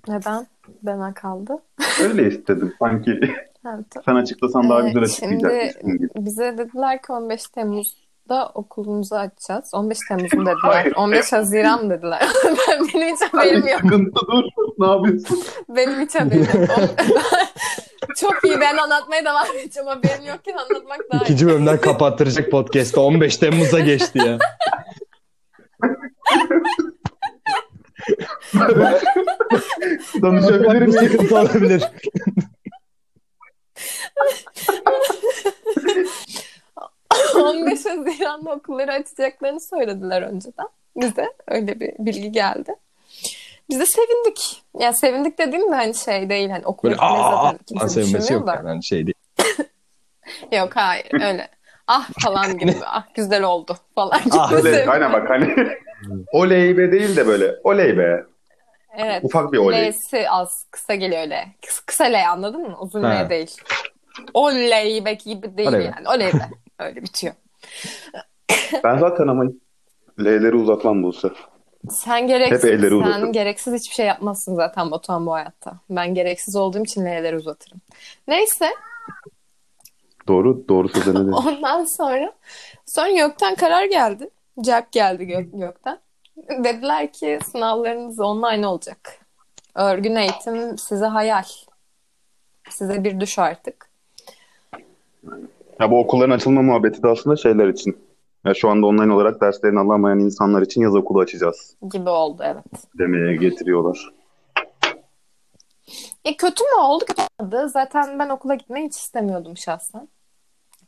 [0.08, 0.47] Neden?
[0.82, 1.54] Bana kaldı.
[2.04, 2.73] Öyle istedim.
[2.80, 3.19] Sanki
[3.63, 6.25] ta- sen açıklasan daha Ee, güzel şimdi- açıklayacakmışsın gibi.
[6.25, 7.41] Bize dediler ki 15
[8.31, 9.73] Temmuz'da okulumuzu açacağız.
[9.73, 10.55] 15 Temmuz mu dediler?
[10.61, 10.95] Hayır.
[10.95, 12.27] 15 Haziran mı dediler?
[12.45, 13.81] ben, benim hiç haberim yok.
[13.81, 14.43] Sıkıntı dur.
[14.77, 15.43] Ne yapıyorsun?
[15.69, 16.69] Benim hiç haberim yok.
[18.17, 19.87] Çok iyi ben anlatmaya devam edeceğim.
[19.87, 21.23] Haberim yokken anlatmak daha iyi.
[21.23, 24.37] İkinci bölümden kapattıracak podcast'ı 15 Temmuz'a geçti ya.
[30.21, 30.91] Danışabilir Bir miyim?
[30.91, 31.83] sıkıntı olabilir.
[37.34, 37.43] Hı.
[37.43, 40.67] 15 Haziran'da okulları açacaklarını söylediler önceden.
[40.95, 42.75] Bize öyle bir bilgi geldi.
[43.69, 44.63] Biz de sevindik.
[44.79, 48.47] Ya sevindik dediğim de hani şey değil hani okul Böyle aa kimse sevmesi düşünmüyor yok
[48.47, 48.55] da.
[48.55, 49.15] yani hani şey değil.
[50.51, 51.47] Yok hayır öyle.
[51.88, 52.75] Ah falan gibi.
[52.86, 54.36] Ah güzel oldu falan gibi.
[54.39, 55.55] Ah, Oley, aynen bak hani
[56.34, 58.23] oley be değil de böyle oley be.
[58.97, 59.23] Evet.
[59.23, 59.89] Ufak bir oley.
[59.89, 61.45] L'si az kısa geliyor L.
[61.67, 62.77] Kısa, kısa L anladın mı?
[62.79, 63.03] Uzun.
[63.03, 63.55] L değil.
[64.34, 66.10] Oley be gibi değil Oley yani.
[66.10, 66.49] Oley be.
[66.79, 67.34] Öyle bitiyor.
[68.84, 69.43] Ben zaten ama
[70.19, 71.29] L'leri uzatmam Buse.
[71.89, 73.31] Sen gereksiz, Hep elleri sen uzatırım.
[73.34, 75.73] gereksiz hiçbir şey yapmazsın zaten Batuhan bu hayatta.
[75.89, 77.81] Ben gereksiz olduğum için L'leri uzatırım.
[78.27, 78.69] Neyse
[80.27, 81.10] Doğru, doğru de.
[81.36, 82.34] ondan sonra
[82.86, 84.29] sonra YÖK'ten karar geldi.
[84.62, 85.99] Cevap geldi gök, YÖK'ten.
[86.63, 89.19] Dediler ki sınavlarınız online olacak.
[89.75, 91.43] Örgün eğitim size hayal.
[92.69, 93.89] Size bir düş artık.
[95.81, 97.97] Ya bu okulların açılma muhabbeti de aslında şeyler için.
[98.45, 102.63] Ya şu anda online olarak derslerini alamayan insanlar için yaz okulu açacağız gibi oldu evet.
[102.97, 104.09] demeye getiriyorlar.
[106.25, 107.05] E kötü mü oldu?
[107.05, 107.69] Kötü olmadı.
[107.69, 110.07] Zaten ben okula gitmeyi hiç istemiyordum şahsen.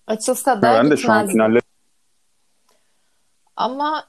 [0.07, 1.33] Açılsa da ben de şu an gitmezdim.
[1.33, 1.61] finaller
[3.55, 4.03] Ama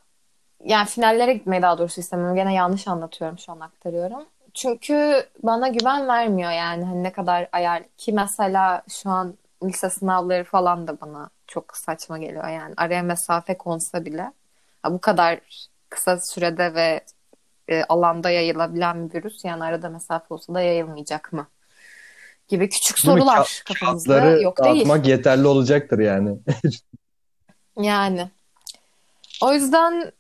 [0.64, 2.36] yani finallere gitmeyi daha doğrusu istemiyorum.
[2.36, 4.24] Gene yanlış anlatıyorum şu an aktarıyorum.
[4.54, 9.34] Çünkü bana güven vermiyor yani hani ne kadar ayar ki mesela şu an
[9.68, 14.32] lise sınavları falan da bana çok saçma geliyor yani araya mesafe konsa bile
[14.82, 15.40] ha, bu kadar
[15.88, 17.04] kısa sürede ve
[17.68, 21.46] e, alanda yayılabilen bir virüs yani arada mesafe olsa da yayılmayacak mı
[22.48, 24.86] gibi küçük Değil sorular Ka- kafamızda yok değil.
[25.04, 26.38] yeterli olacaktır yani.
[27.78, 28.30] Yani.
[29.44, 30.12] O yüzden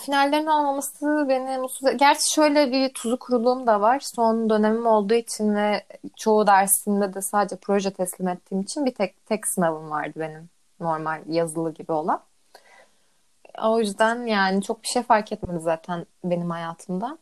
[0.00, 4.00] finallerin olmaması beni mutsuz Gerçi şöyle bir tuzu kuruluğum da var.
[4.00, 5.86] Son dönemim olduğu için ve
[6.16, 10.50] çoğu dersimde de sadece proje teslim ettiğim için bir tek tek sınavım vardı benim.
[10.80, 12.22] Normal yazılı gibi olan.
[13.62, 17.18] O yüzden yani çok bir şey fark etmedi zaten benim hayatımda.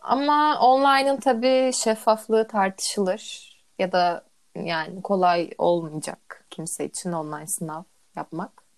[0.00, 3.52] Ama online'ın tabii şeffaflığı tartışılır.
[3.78, 7.82] Ya da yani kolay olmayacak kimse için online sınav
[8.16, 8.69] yapmak.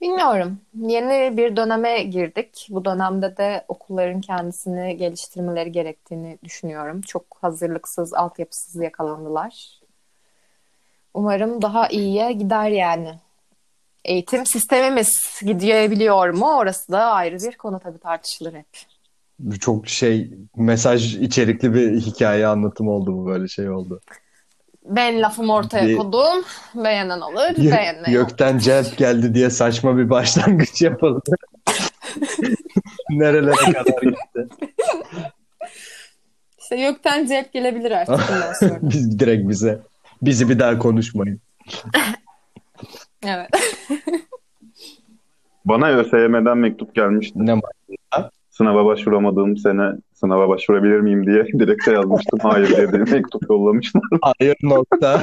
[0.00, 0.58] Bilmiyorum.
[0.74, 2.66] Yeni bir döneme girdik.
[2.70, 7.00] Bu dönemde de okulların kendisini geliştirmeleri gerektiğini düşünüyorum.
[7.00, 9.80] Çok hazırlıksız, altyapısız yakalandılar.
[11.14, 13.14] Umarım daha iyiye gider yani.
[14.04, 15.10] Eğitim sistemimiz
[15.42, 16.56] gidebiliyor mu?
[16.56, 18.66] Orası da ayrı bir konu tabii tartışılır hep.
[19.60, 24.00] Çok şey mesaj içerikli bir hikaye anlatımı oldu bu böyle şey oldu.
[24.90, 26.44] Ben lafımı ortaya Bir- koydum.
[26.74, 31.22] Beğenen alır, Gö- beğenmeyen Gökten celp geldi diye saçma bir başlangıç yapıldı.
[33.10, 34.48] Nerelere kadar gitti.
[36.58, 38.78] İşte gökten cevap gelebilir artık bundan sonra.
[38.82, 39.78] Biz direkt bize.
[40.22, 41.40] Bizi bir daha konuşmayın.
[43.26, 43.48] Evet.
[45.64, 47.46] Bana ÖSYM'den mektup gelmişti.
[47.46, 47.54] Ne
[48.60, 52.38] Sınava başvuramadığım sene sınava başvurabilir miyim diye dilekçe yazmıştım.
[52.42, 54.02] Hayır diye bir mektup yollamışlar.
[54.22, 55.22] hayır nokta.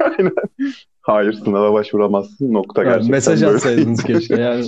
[0.00, 0.32] Aynen.
[1.00, 4.64] Hayır sınava başvuramazsın nokta gerçekten Mesaj atsaydınız keşke yani.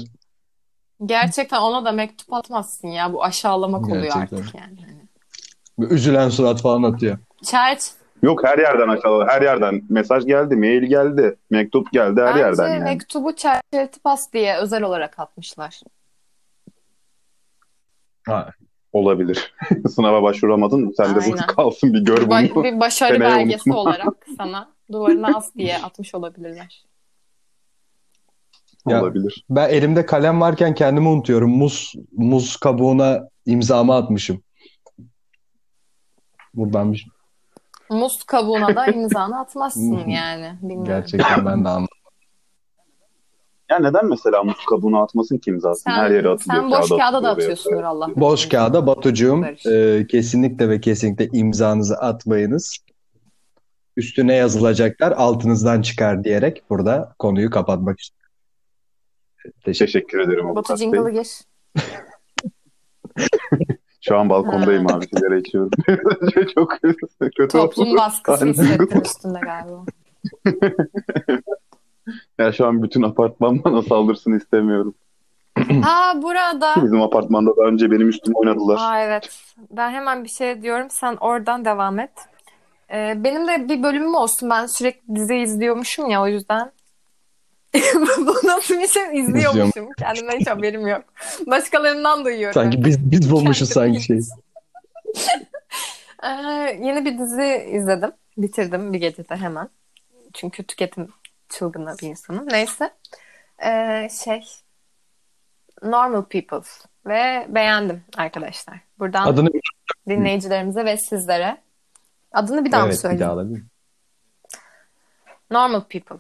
[1.07, 3.13] Gerçekten ona da mektup atmazsın ya.
[3.13, 4.37] Bu aşağılamak oluyor Gerçekten.
[4.37, 5.91] artık yani.
[5.91, 7.19] Üzülen surat falan atıyor.
[7.45, 7.81] Çerç,
[8.27, 12.69] Yok her yerden aşağıda her yerden mesaj geldi, mail geldi, mektup geldi her bence yerden
[12.75, 12.85] yani.
[12.85, 15.81] mektubu çerçeve pas diye özel olarak atmışlar.
[18.27, 18.51] Ha,
[18.93, 19.55] Olabilir.
[19.95, 21.47] Sınava başvuramadın sen de bu Aynen.
[21.47, 22.65] kalsın bir gör ba- bunu.
[22.65, 23.81] bir başarı Seneye belgesi unutma.
[23.83, 26.85] olarak sana duvarına as diye atmış olabilirler.
[28.89, 29.45] Ya- Olabilir.
[29.51, 31.51] ben elimde kalem varken kendimi unutuyorum.
[31.51, 34.43] Muz muz kabuğuna imzamı atmışım.
[36.55, 37.16] Buradan bir
[37.91, 40.59] Muz kabuğuna da imzanı atmazsın yani.
[40.63, 40.85] Bilmiyorum.
[40.85, 41.89] gerçekten ben de anlamadım.
[43.71, 45.95] Ya neden mesela muz kabuğuna atmasın ki imzasını?
[45.95, 46.63] Sen, her yere atılıyor.
[46.63, 48.09] sen boş kağıda kağıda da atıyorsundur Allah.
[48.17, 52.79] Boş kağıda Batucuğum e, kesinlikle ve kesinlikle imzanızı atmayınız.
[53.97, 58.33] Üstüne yazılacaklar altınızdan çıkar diyerek burada konuyu kapatmak istiyorum.
[59.65, 60.55] Teşekkür Teşekkür ederim.
[60.55, 61.29] Batu jingle'ı gir.
[64.09, 65.07] Şu an balkondayım abi.
[65.07, 65.71] Sigara içiyorum.
[66.55, 66.73] Çok
[67.37, 67.97] kötü Toplum oldu.
[67.97, 68.53] baskısı Aynen.
[68.53, 69.85] hissettin üstünde galiba.
[72.39, 74.95] Ya şu an bütün apartman bana saldırsın istemiyorum.
[75.85, 76.75] Aa burada.
[76.85, 78.77] Bizim apartmanda da önce benim üstüme oynadılar.
[78.81, 79.29] Aa evet.
[79.71, 80.87] Ben hemen bir şey diyorum.
[80.91, 82.11] Sen oradan devam et.
[82.93, 84.51] Ee, benim de bir bölümüm olsun.
[84.51, 86.73] Ben sürekli dizi izliyormuşum ya o yüzden.
[88.19, 89.89] Bu nasıl bir şey izliyormuşum.
[89.99, 91.05] Kendimden hiç haberim yok.
[91.47, 92.55] Başkalarından duyuyorum.
[92.55, 94.21] Sanki biz biz bulmuşuz sanki şey.
[96.23, 96.29] Ee,
[96.83, 98.13] yeni bir dizi izledim.
[98.37, 99.69] Bitirdim bir gecede hemen.
[100.35, 101.09] Çünkü tüketim
[101.49, 102.49] çılgını bir insanım.
[102.51, 102.91] Neyse.
[103.65, 104.45] Ee, şey
[105.83, 106.69] Normal People
[107.07, 108.81] ve beğendim arkadaşlar.
[108.99, 109.51] Buradan Adını
[110.09, 111.57] dinleyicilerimize ve sizlere
[112.33, 113.21] adını bir daha mı evet bir söyleyeyim?
[113.21, 113.71] daha alabilir miyim?
[115.51, 116.19] Normal People.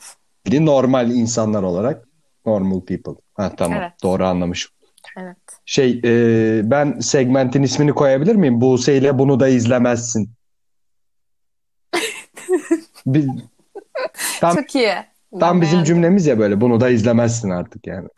[0.50, 2.08] Normal insanlar olarak
[2.46, 3.12] normal people.
[3.34, 3.92] Ha tamam Evet.
[4.02, 4.72] doğru anlamışım.
[5.18, 5.36] Evet.
[5.64, 8.60] Şey e, ben segmentin ismini koyabilir miyim?
[8.60, 10.30] Buse ile bunu da izlemezsin.
[13.06, 13.28] Bir,
[14.40, 14.94] tam Çok iyi.
[15.32, 15.94] Ben tam bizim beğendim.
[15.94, 18.08] cümlemiz ya böyle bunu da izlemezsin artık yani.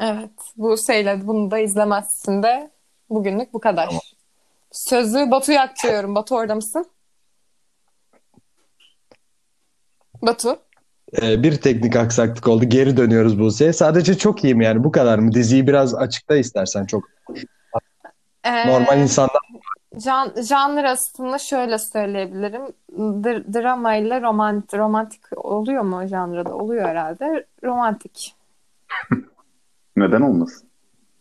[0.00, 0.30] Evet.
[0.56, 2.70] Bu şeyle bunu da izlemezsin de
[3.10, 3.86] bugünlük bu kadar.
[3.86, 4.00] Tamam.
[4.72, 6.14] Sözü Batu'ya aktarıyorum.
[6.14, 6.86] Batu orada mısın?
[10.22, 10.58] Batu.
[11.22, 12.64] E, bir teknik aksaklık oldu.
[12.64, 13.72] Geri dönüyoruz Buse'ye.
[13.72, 15.32] Sadece çok iyiyim yani bu kadar mı?
[15.32, 17.04] Diziyi biraz açıkla istersen çok.
[18.44, 19.40] Ee, Normal insanlar
[19.98, 22.62] Jan, janrasını şöyle söyleyebilirim.
[22.98, 26.54] D- drama ile romantik, romantik oluyor mu janrada?
[26.54, 27.46] Oluyor herhalde.
[27.64, 28.34] Romantik.
[29.96, 30.68] Neden olmasın?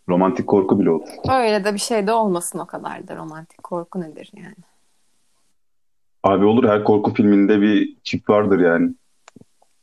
[0.10, 1.08] Romantik korku bile olur.
[1.30, 4.56] Öyle de bir şey de olmasın o kadar da romantik korku nedir yani?
[6.24, 8.94] Abi olur her korku filminde bir çift vardır yani.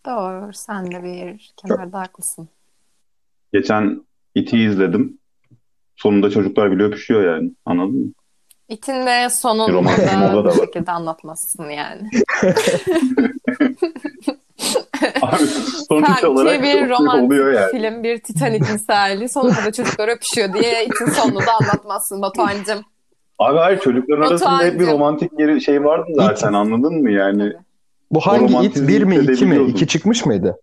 [0.07, 0.53] Doğru.
[0.53, 2.49] Sen de bir kenarda haklısın.
[3.53, 5.19] Geçen İT'i izledim.
[5.97, 7.53] Sonunda çocuklar bile öpüşüyor yani.
[7.67, 8.13] Anladın mı?
[8.69, 12.11] İtin de sonunda moda da bu şekilde anlatmazsın yani.
[15.23, 15.47] Abi
[15.89, 17.71] sonuç Sanki olarak bir romantik oluyor yani.
[17.71, 19.29] film, bir Titanic misali.
[19.29, 22.81] Sonunda da çocuklar öpüşüyor diye itin sonunu da anlatmazsın Batuhan'cığım.
[23.39, 27.39] Abi hayır çocuklar arasında hep bir romantik yeri şey vardı zaten anladın mı yani?
[27.53, 27.72] Tabii.
[28.13, 28.89] Bu hangi it?
[28.89, 29.71] Bir mi iki mi?
[29.71, 30.61] İki çıkmış mıydı?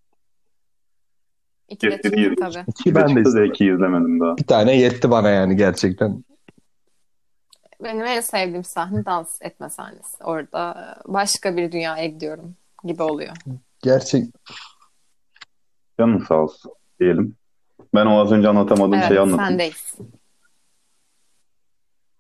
[1.70, 2.64] İki de çıktı tabii.
[2.68, 4.38] İki ben de iki izlemedim daha.
[4.38, 6.24] Bir tane yetti bana yani gerçekten.
[7.84, 10.24] Benim en sevdiğim sahne dans etme sahnesi.
[10.24, 13.36] Orada başka bir dünyaya gidiyorum gibi oluyor.
[13.84, 14.26] Gerçek
[16.00, 17.36] Canın sağ olsun diyelim.
[17.94, 19.50] Ben o az önce anlatamadığım Evet, şeyi anlatayım.
[19.50, 19.96] sendeyiz.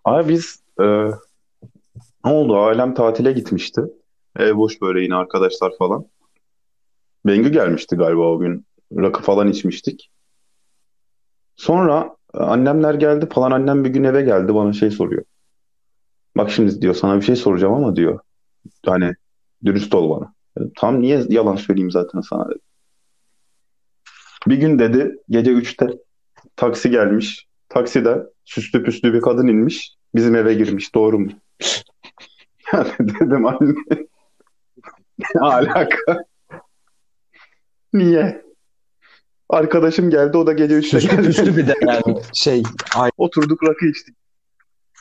[0.06, 0.84] Abi biz e,
[2.26, 2.58] ne oldu?
[2.60, 3.82] Ailem tatile gitmişti.
[4.40, 6.06] Ev boş böyle yine arkadaşlar falan.
[7.26, 8.66] Bengü gelmişti galiba o gün.
[8.98, 10.12] Rakı falan içmiştik.
[11.56, 13.52] Sonra e, annemler geldi falan.
[13.52, 15.24] Annem bir gün eve geldi bana şey soruyor.
[16.38, 18.20] Bak şimdi diyor sana bir şey soracağım ama diyor.
[18.86, 19.14] Hani
[19.66, 20.34] dürüst ol bana.
[20.58, 22.62] Dedim, Tamam niye yalan söyleyeyim zaten sana dedim.
[24.48, 25.88] Bir gün dedi gece 3'te
[26.56, 27.48] taksi gelmiş.
[27.70, 29.96] Takside süslü püslü bir kadın inmiş.
[30.16, 30.96] Bizim eve girmiş.
[30.96, 31.30] Doğru mu?
[33.00, 33.74] Dedim anne.
[35.36, 36.24] Ne alaka?
[37.94, 38.46] Niye?
[39.50, 41.28] Arkadaşım geldi o da gece 3'te süslü geldi.
[41.28, 42.64] püslü bir de yani şey
[42.96, 44.16] ay Oturduk rakı içtik.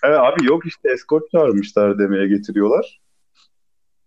[0.04, 3.00] Evet abi yok işte eskort çağırmışlar demeye getiriyorlar.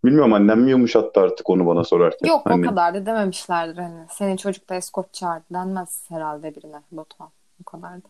[0.06, 2.28] Bilmiyorum annem mi yumuşattı artık onu bana sorarken.
[2.30, 4.06] Yok Hani- o kadar da dememişlerdir hani.
[4.10, 7.30] Senin çocuk da eskort çağırdı denmez herhalde birine Batuhan.
[7.60, 8.08] Bu kadar da.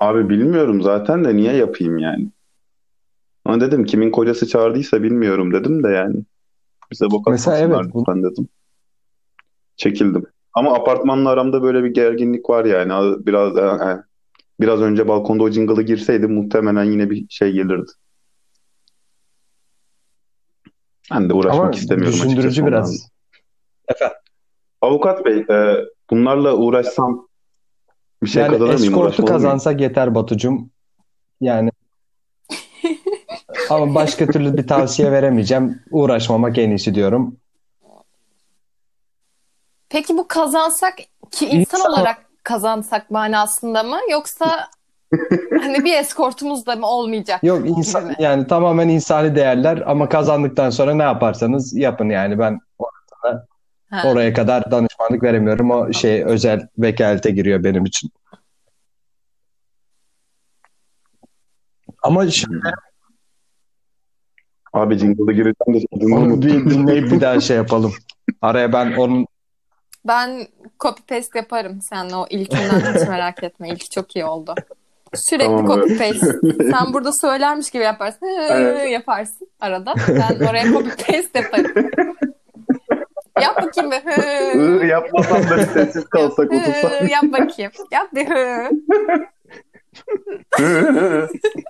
[0.00, 2.28] Abi bilmiyorum zaten de niye yapayım yani.
[3.44, 6.16] Ama dedim kimin kocası çağırdıysa bilmiyorum dedim de yani.
[6.92, 8.48] Bize bok Mesela evet, bu- lütfen dedim.
[9.76, 10.26] Çekildim.
[10.54, 12.92] Ama apartmanla aramda böyle bir gerginlik var yani.
[12.92, 13.96] Az- Biraz e, e,
[14.60, 17.90] biraz önce balkonda o jingle'ı girseydi muhtemelen yine bir şey gelirdi.
[21.14, 23.08] Ben de uğraşmak ama istemiyorum düşündürücü biraz.
[23.88, 24.16] Efendim.
[24.80, 25.76] Avukat Bey, e,
[26.10, 27.28] bunlarla uğraşsam
[28.22, 28.82] bir şey Yani kazanır mıyım?
[28.82, 29.34] eskortu Uğraşmalı mıyım?
[29.42, 30.70] kazansak yeter Batucum.
[31.40, 31.70] Yani
[33.70, 35.82] ama başka türlü bir tavsiye veremeyeceğim.
[35.90, 37.36] Uğraşmamak en iyisi diyorum.
[39.88, 40.96] Peki bu kazansak
[41.30, 44.68] ki insan İnsan- olarak kazansak manasında mı yoksa
[45.62, 47.44] hani bir eskortumuz da mı olmayacak?
[47.44, 48.14] Yok insan mi?
[48.18, 52.60] yani tamamen insani değerler ama kazandıktan sonra ne yaparsanız yapın yani ben
[53.90, 54.02] Ha.
[54.06, 55.70] oraya kadar danışmanlık veremiyorum.
[55.70, 58.10] O şey özel vekalete giriyor benim için.
[62.02, 62.56] Ama şimdi
[64.72, 67.92] Abi jingle'ı gireceğim de onu bir dinleyip bir daha şey yapalım.
[68.42, 69.26] Araya ben onun
[70.04, 70.46] Ben
[70.80, 73.68] copy paste yaparım seninle o ilkinden hiç merak etme.
[73.68, 74.54] İlk çok iyi oldu.
[75.14, 76.26] Sürekli Tamam, copy paste.
[76.70, 78.26] Sen burada söylermiş gibi yaparsın.
[78.50, 78.92] Evet.
[78.92, 79.94] Yaparsın arada.
[80.08, 81.90] Ben oraya copy paste yaparım.
[83.42, 87.10] Yap bakayım bir Yapmasam da sessiz kalsak otursak.
[87.10, 87.72] Yap bakayım.
[87.92, 88.28] Yap bir.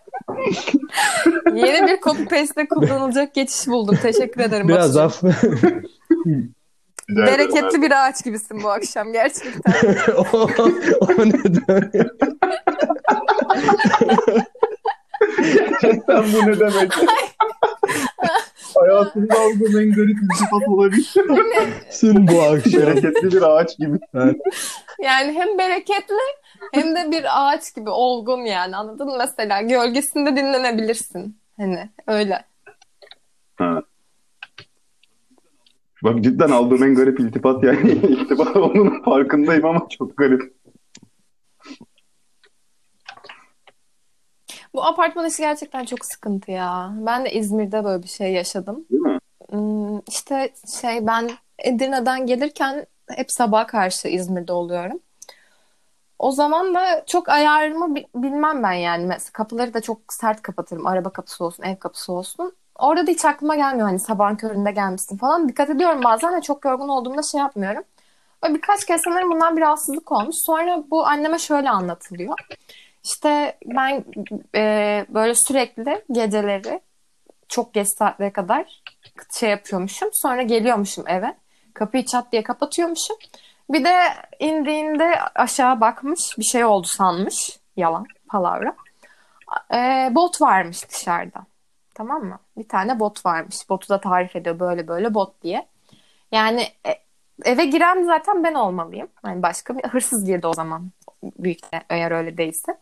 [1.54, 3.98] Yeni bir copy paste'de kullanılacak geçiş buldum.
[4.02, 4.68] Teşekkür ederim.
[4.68, 5.22] biraz af.
[7.08, 9.72] Bereketli bir ağaç gibisin bu akşam gerçekten.
[10.16, 10.48] o,
[11.00, 11.90] o neden?
[15.36, 16.92] Gerçekten bu ne demek?
[18.74, 21.14] Hayatımda aldığım en garip iltifat olabilir.
[21.90, 22.82] Sün bu akşam.
[22.82, 23.98] Bereketli bir ağaç gibi.
[25.02, 26.14] Yani hem bereketli
[26.72, 29.16] hem de bir ağaç gibi olgun yani anladın mı?
[29.18, 31.38] Mesela gölgesinde dinlenebilirsin.
[31.56, 32.44] Hani öyle.
[33.56, 33.82] Ha.
[36.04, 37.90] Bak cidden aldığım en garip iltifat yani.
[37.92, 40.58] İltifat olduğunun farkındayım ama çok garip.
[44.74, 46.92] Bu apartman işi gerçekten çok sıkıntı ya.
[47.06, 48.84] Ben de İzmir'de böyle bir şey yaşadım.
[48.90, 49.18] Değil mi?
[49.50, 55.00] Hmm, işte şey ben Edirne'den gelirken hep sabaha karşı İzmir'de oluyorum.
[56.18, 59.06] O zaman da çok ayarımı bi- bilmem ben yani.
[59.06, 60.86] Mesela kapıları da çok sert kapatırım.
[60.86, 62.52] Araba kapısı olsun, ev kapısı olsun.
[62.78, 65.48] Orada da hiç aklıma gelmiyor hani sabahın köründe gelmişsin falan.
[65.48, 67.84] Dikkat ediyorum bazen de çok yorgun olduğumda şey yapmıyorum.
[68.44, 70.36] Ve birkaç kez sanırım bundan bir rahatsızlık olmuş.
[70.38, 72.34] Sonra bu anneme şöyle anlatılıyor.
[73.04, 74.04] İşte ben
[74.54, 76.80] e, böyle sürekli geceleri
[77.48, 78.82] çok geç saatlere kadar
[79.32, 80.08] şey yapıyormuşum.
[80.12, 81.34] Sonra geliyormuşum eve.
[81.74, 83.16] Kapıyı çat diye kapatıyormuşum.
[83.70, 83.96] Bir de
[84.38, 87.58] indiğinde aşağı bakmış bir şey oldu sanmış.
[87.76, 88.76] Yalan, palavra.
[89.74, 91.46] E, bot varmış dışarıda.
[91.94, 92.38] Tamam mı?
[92.56, 93.68] Bir tane bot varmış.
[93.68, 95.66] Botu da tarif ediyor böyle böyle bot diye.
[96.32, 96.94] Yani e,
[97.44, 99.08] eve giren zaten ben olmalıyım.
[99.26, 100.90] Yani başka bir hırsız girdi o zaman.
[101.22, 102.78] Büyük de eğer öyle değilse.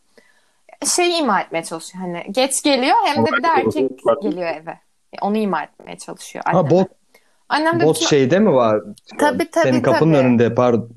[0.95, 2.05] Şey ima etmeye çalışıyor.
[2.05, 3.91] Hani geç geliyor hem de bir de erkek
[4.22, 4.70] geliyor eve.
[5.12, 6.45] E, Onu ima etmeye çalışıyor.
[6.45, 6.70] Ha anneme.
[6.70, 6.89] bot
[7.49, 8.80] Annem de bot bütün- şeyde mi var?
[9.18, 10.26] Tabii, tabii, Senin kapının tabii.
[10.26, 10.88] önünde pardon.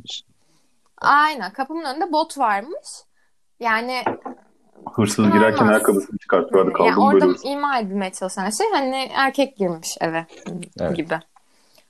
[0.97, 2.87] Aynen kapımın önünde bot varmış.
[3.59, 4.03] Yani
[4.93, 5.33] Hırsız Olmaz.
[5.33, 6.69] girerken ayakkabısını çıkartıyordu.
[6.69, 7.39] Yani Kaldım orada böyle.
[7.49, 10.25] ima edilmeye çalışan şey hani erkek girmiş eve
[10.79, 10.97] Evet.
[10.97, 11.19] gibi.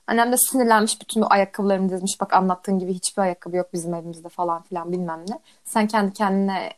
[0.06, 2.20] Annem de sinirlenmiş bütün bu ayakkabılarımı dizmiş.
[2.20, 5.38] Bak anlattığın gibi hiçbir ayakkabı yok bizim evimizde falan filan bilmem ne.
[5.64, 6.72] Sen kendi kendine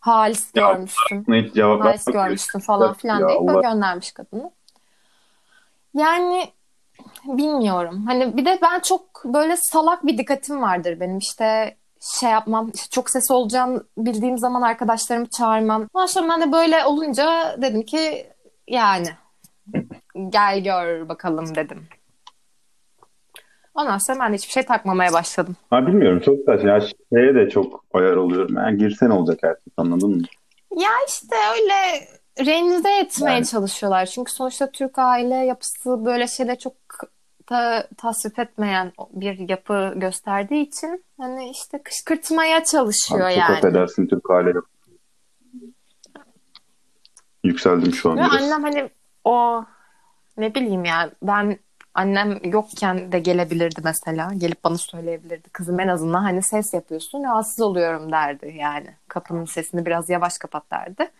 [0.00, 1.26] halis Ya, görmüşsün.
[1.32, 4.50] Hiç cevap Halis görmüşsün falan filan deyip böyle göndermiş kadını.
[5.94, 6.52] Yani
[7.24, 8.04] bilmiyorum.
[8.06, 11.18] Hani bir de ben çok böyle salak bir dikkatim vardır benim.
[11.18, 15.88] İşte şey yapmam, işte çok ses olacağını bildiğim zaman arkadaşlarımı çağırmam.
[16.06, 18.26] Sonra ben de böyle olunca dedim ki
[18.68, 19.08] yani
[20.28, 21.86] gel gör bakalım dedim.
[23.74, 25.56] Ondan sonra ben de hiçbir şey takmamaya başladım.
[25.70, 26.70] Ha bilmiyorum çok saçma.
[26.70, 28.56] Ya şeye de çok ayar oluyorum.
[28.56, 30.22] Yani girsen olacak erkek anladın mı?
[30.76, 32.06] Ya işte öyle
[32.38, 33.46] rencide etmeye Yani.
[33.46, 34.06] çalışıyorlar.
[34.06, 36.72] Çünkü sonuçta Türk aile yapısı böyle şeyler çok
[37.46, 43.56] ta, tasvip etmeyen bir yapı gösterdiği için hani işte kışkırtmaya çalışıyor Abi çok yani.
[43.56, 44.52] affedersin Türk aile.
[47.44, 48.42] Yükseldim şu an Ve biraz.
[48.42, 48.90] annem hani
[49.24, 49.64] o
[50.36, 51.58] ne bileyim ya ben
[51.94, 54.30] annem yokken de gelebilirdi mesela.
[54.38, 55.50] Gelip bana söyleyebilirdi.
[55.50, 58.96] Kızım en azından hani ses yapıyorsun rahatsız oluyorum derdi yani.
[59.08, 61.10] Kapının sesini biraz yavaş kapat derdi.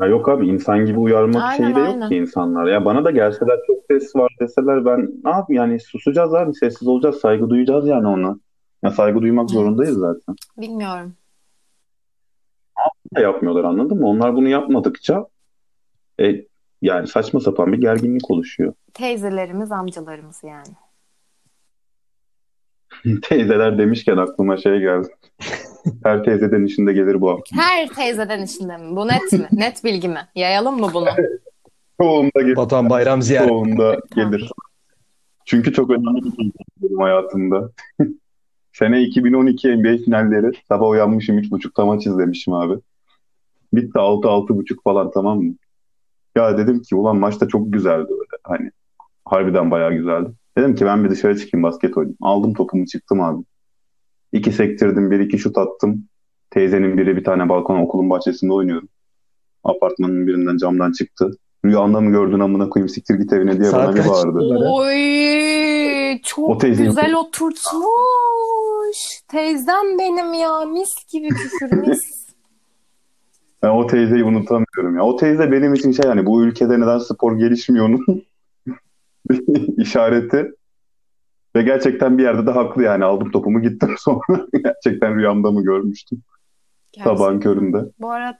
[0.00, 2.08] Ya yok abi insan gibi uyarmak Aynen, şeyi de yok aynen.
[2.08, 2.66] ki insanlar.
[2.66, 6.88] Ya bana da gelseler çok ses var deseler ben ne yapayım yani susacağız abi sessiz
[6.88, 8.38] olacağız saygı duyacağız yani ona.
[8.82, 10.34] Ya saygı duymak zorundayız zaten.
[10.58, 11.14] Bilmiyorum.
[13.14, 14.06] Da yapmıyorlar anladın mı?
[14.06, 15.26] Onlar bunu yapmadıkça
[16.20, 16.44] e,
[16.82, 18.72] yani saçma sapan bir gerginlik oluşuyor.
[18.94, 20.74] Teyzelerimiz, amcalarımız yani.
[23.22, 25.08] Teyzeler demişken aklıma şey geldi.
[26.04, 27.56] Her teyzeden işinde gelir bu hafta.
[27.56, 28.96] Her teyzeden içinde mi?
[28.96, 29.48] Bu net mi?
[29.52, 30.28] Net bilgi mi?
[30.34, 31.08] Yayalım mı bunu?
[32.00, 32.56] Çoğunda gelir.
[32.56, 33.48] Batuhan Bayram ziyaret.
[33.48, 34.52] Çoğunda gelir.
[35.44, 36.52] Çünkü çok önemli bir şey
[36.82, 37.70] benim hayatımda.
[38.72, 40.52] Sene 2012 NBA finalleri.
[40.68, 42.80] Sabah uyanmışım 3.30'da maç izlemişim abi.
[43.72, 45.54] Bitti 6-6.30 falan tamam mı?
[46.36, 48.40] Ya dedim ki ulan maç da çok güzeldi öyle.
[48.42, 48.70] Hani
[49.24, 50.30] harbiden bayağı güzeldi.
[50.58, 52.18] Dedim ki ben bir dışarı çıkayım basket oynayayım.
[52.20, 53.44] Aldım topumu çıktım abi.
[54.32, 56.04] İki sektirdim, bir iki şut attım.
[56.50, 58.88] Teyzenin biri bir tane balkon okulun bahçesinde oynuyorum.
[59.64, 61.30] Apartmanın birinden camdan çıktı.
[61.64, 64.38] Rüyanda mı gördün amına koyayım siktir git evine diye Saat bana bir bağırdı.
[64.72, 67.80] Oy çok O teyzeyi- güzel oturtmuş.
[69.28, 72.00] Teyzem benim ya mis gibi küfür mis.
[73.62, 75.02] Ben o teyzeyi unutamıyorum ya.
[75.02, 78.22] O teyze benim için şey yani bu ülkede neden spor gelişmiyor onun
[79.76, 80.52] işareti.
[81.56, 83.04] Ve gerçekten bir yerde de haklı yani.
[83.04, 84.46] Aldım topumu gittim sonra.
[84.64, 86.22] gerçekten rüyamda mı görmüştüm
[87.04, 87.78] sabahın köründe.
[88.00, 88.38] Bu arada,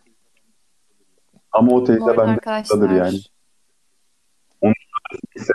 [1.53, 3.19] Ama o teyze bende arkadaşlar yani.
[4.61, 4.73] Onu-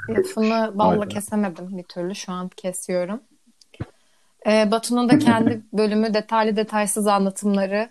[0.10, 1.10] lafını balla Aynen.
[1.10, 2.16] kesemedim bir türlü.
[2.16, 3.20] Şu an kesiyorum.
[4.48, 7.90] Ee, Batu'nun da kendi bölümü detaylı detaysız anlatımları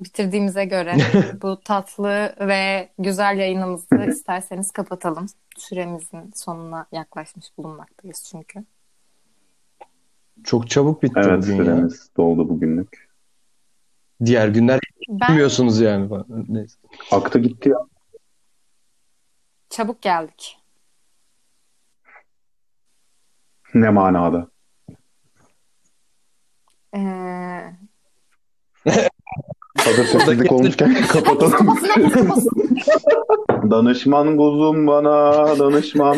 [0.00, 0.96] bitirdiğimize göre
[1.42, 5.26] bu tatlı ve güzel yayınımızı isterseniz kapatalım.
[5.58, 8.64] Süremizin sonuna yaklaşmış bulunmaktayız çünkü.
[10.44, 11.64] Çok çabuk bitti Evet bugün ya.
[11.64, 13.10] süremiz doldu bugünlük.
[14.24, 16.10] Diğer günler Ben bilmiyorsunuz yani.
[16.48, 16.78] Neyse.
[17.10, 17.78] Aktı gitti ya.
[19.70, 20.56] çabuk geldik.
[23.74, 24.48] Ne manada?
[26.96, 27.00] Ee,
[29.78, 31.76] Hazır sessizlik olmuşken kapatalım.
[33.70, 36.16] Danışman kuzum bana danışman.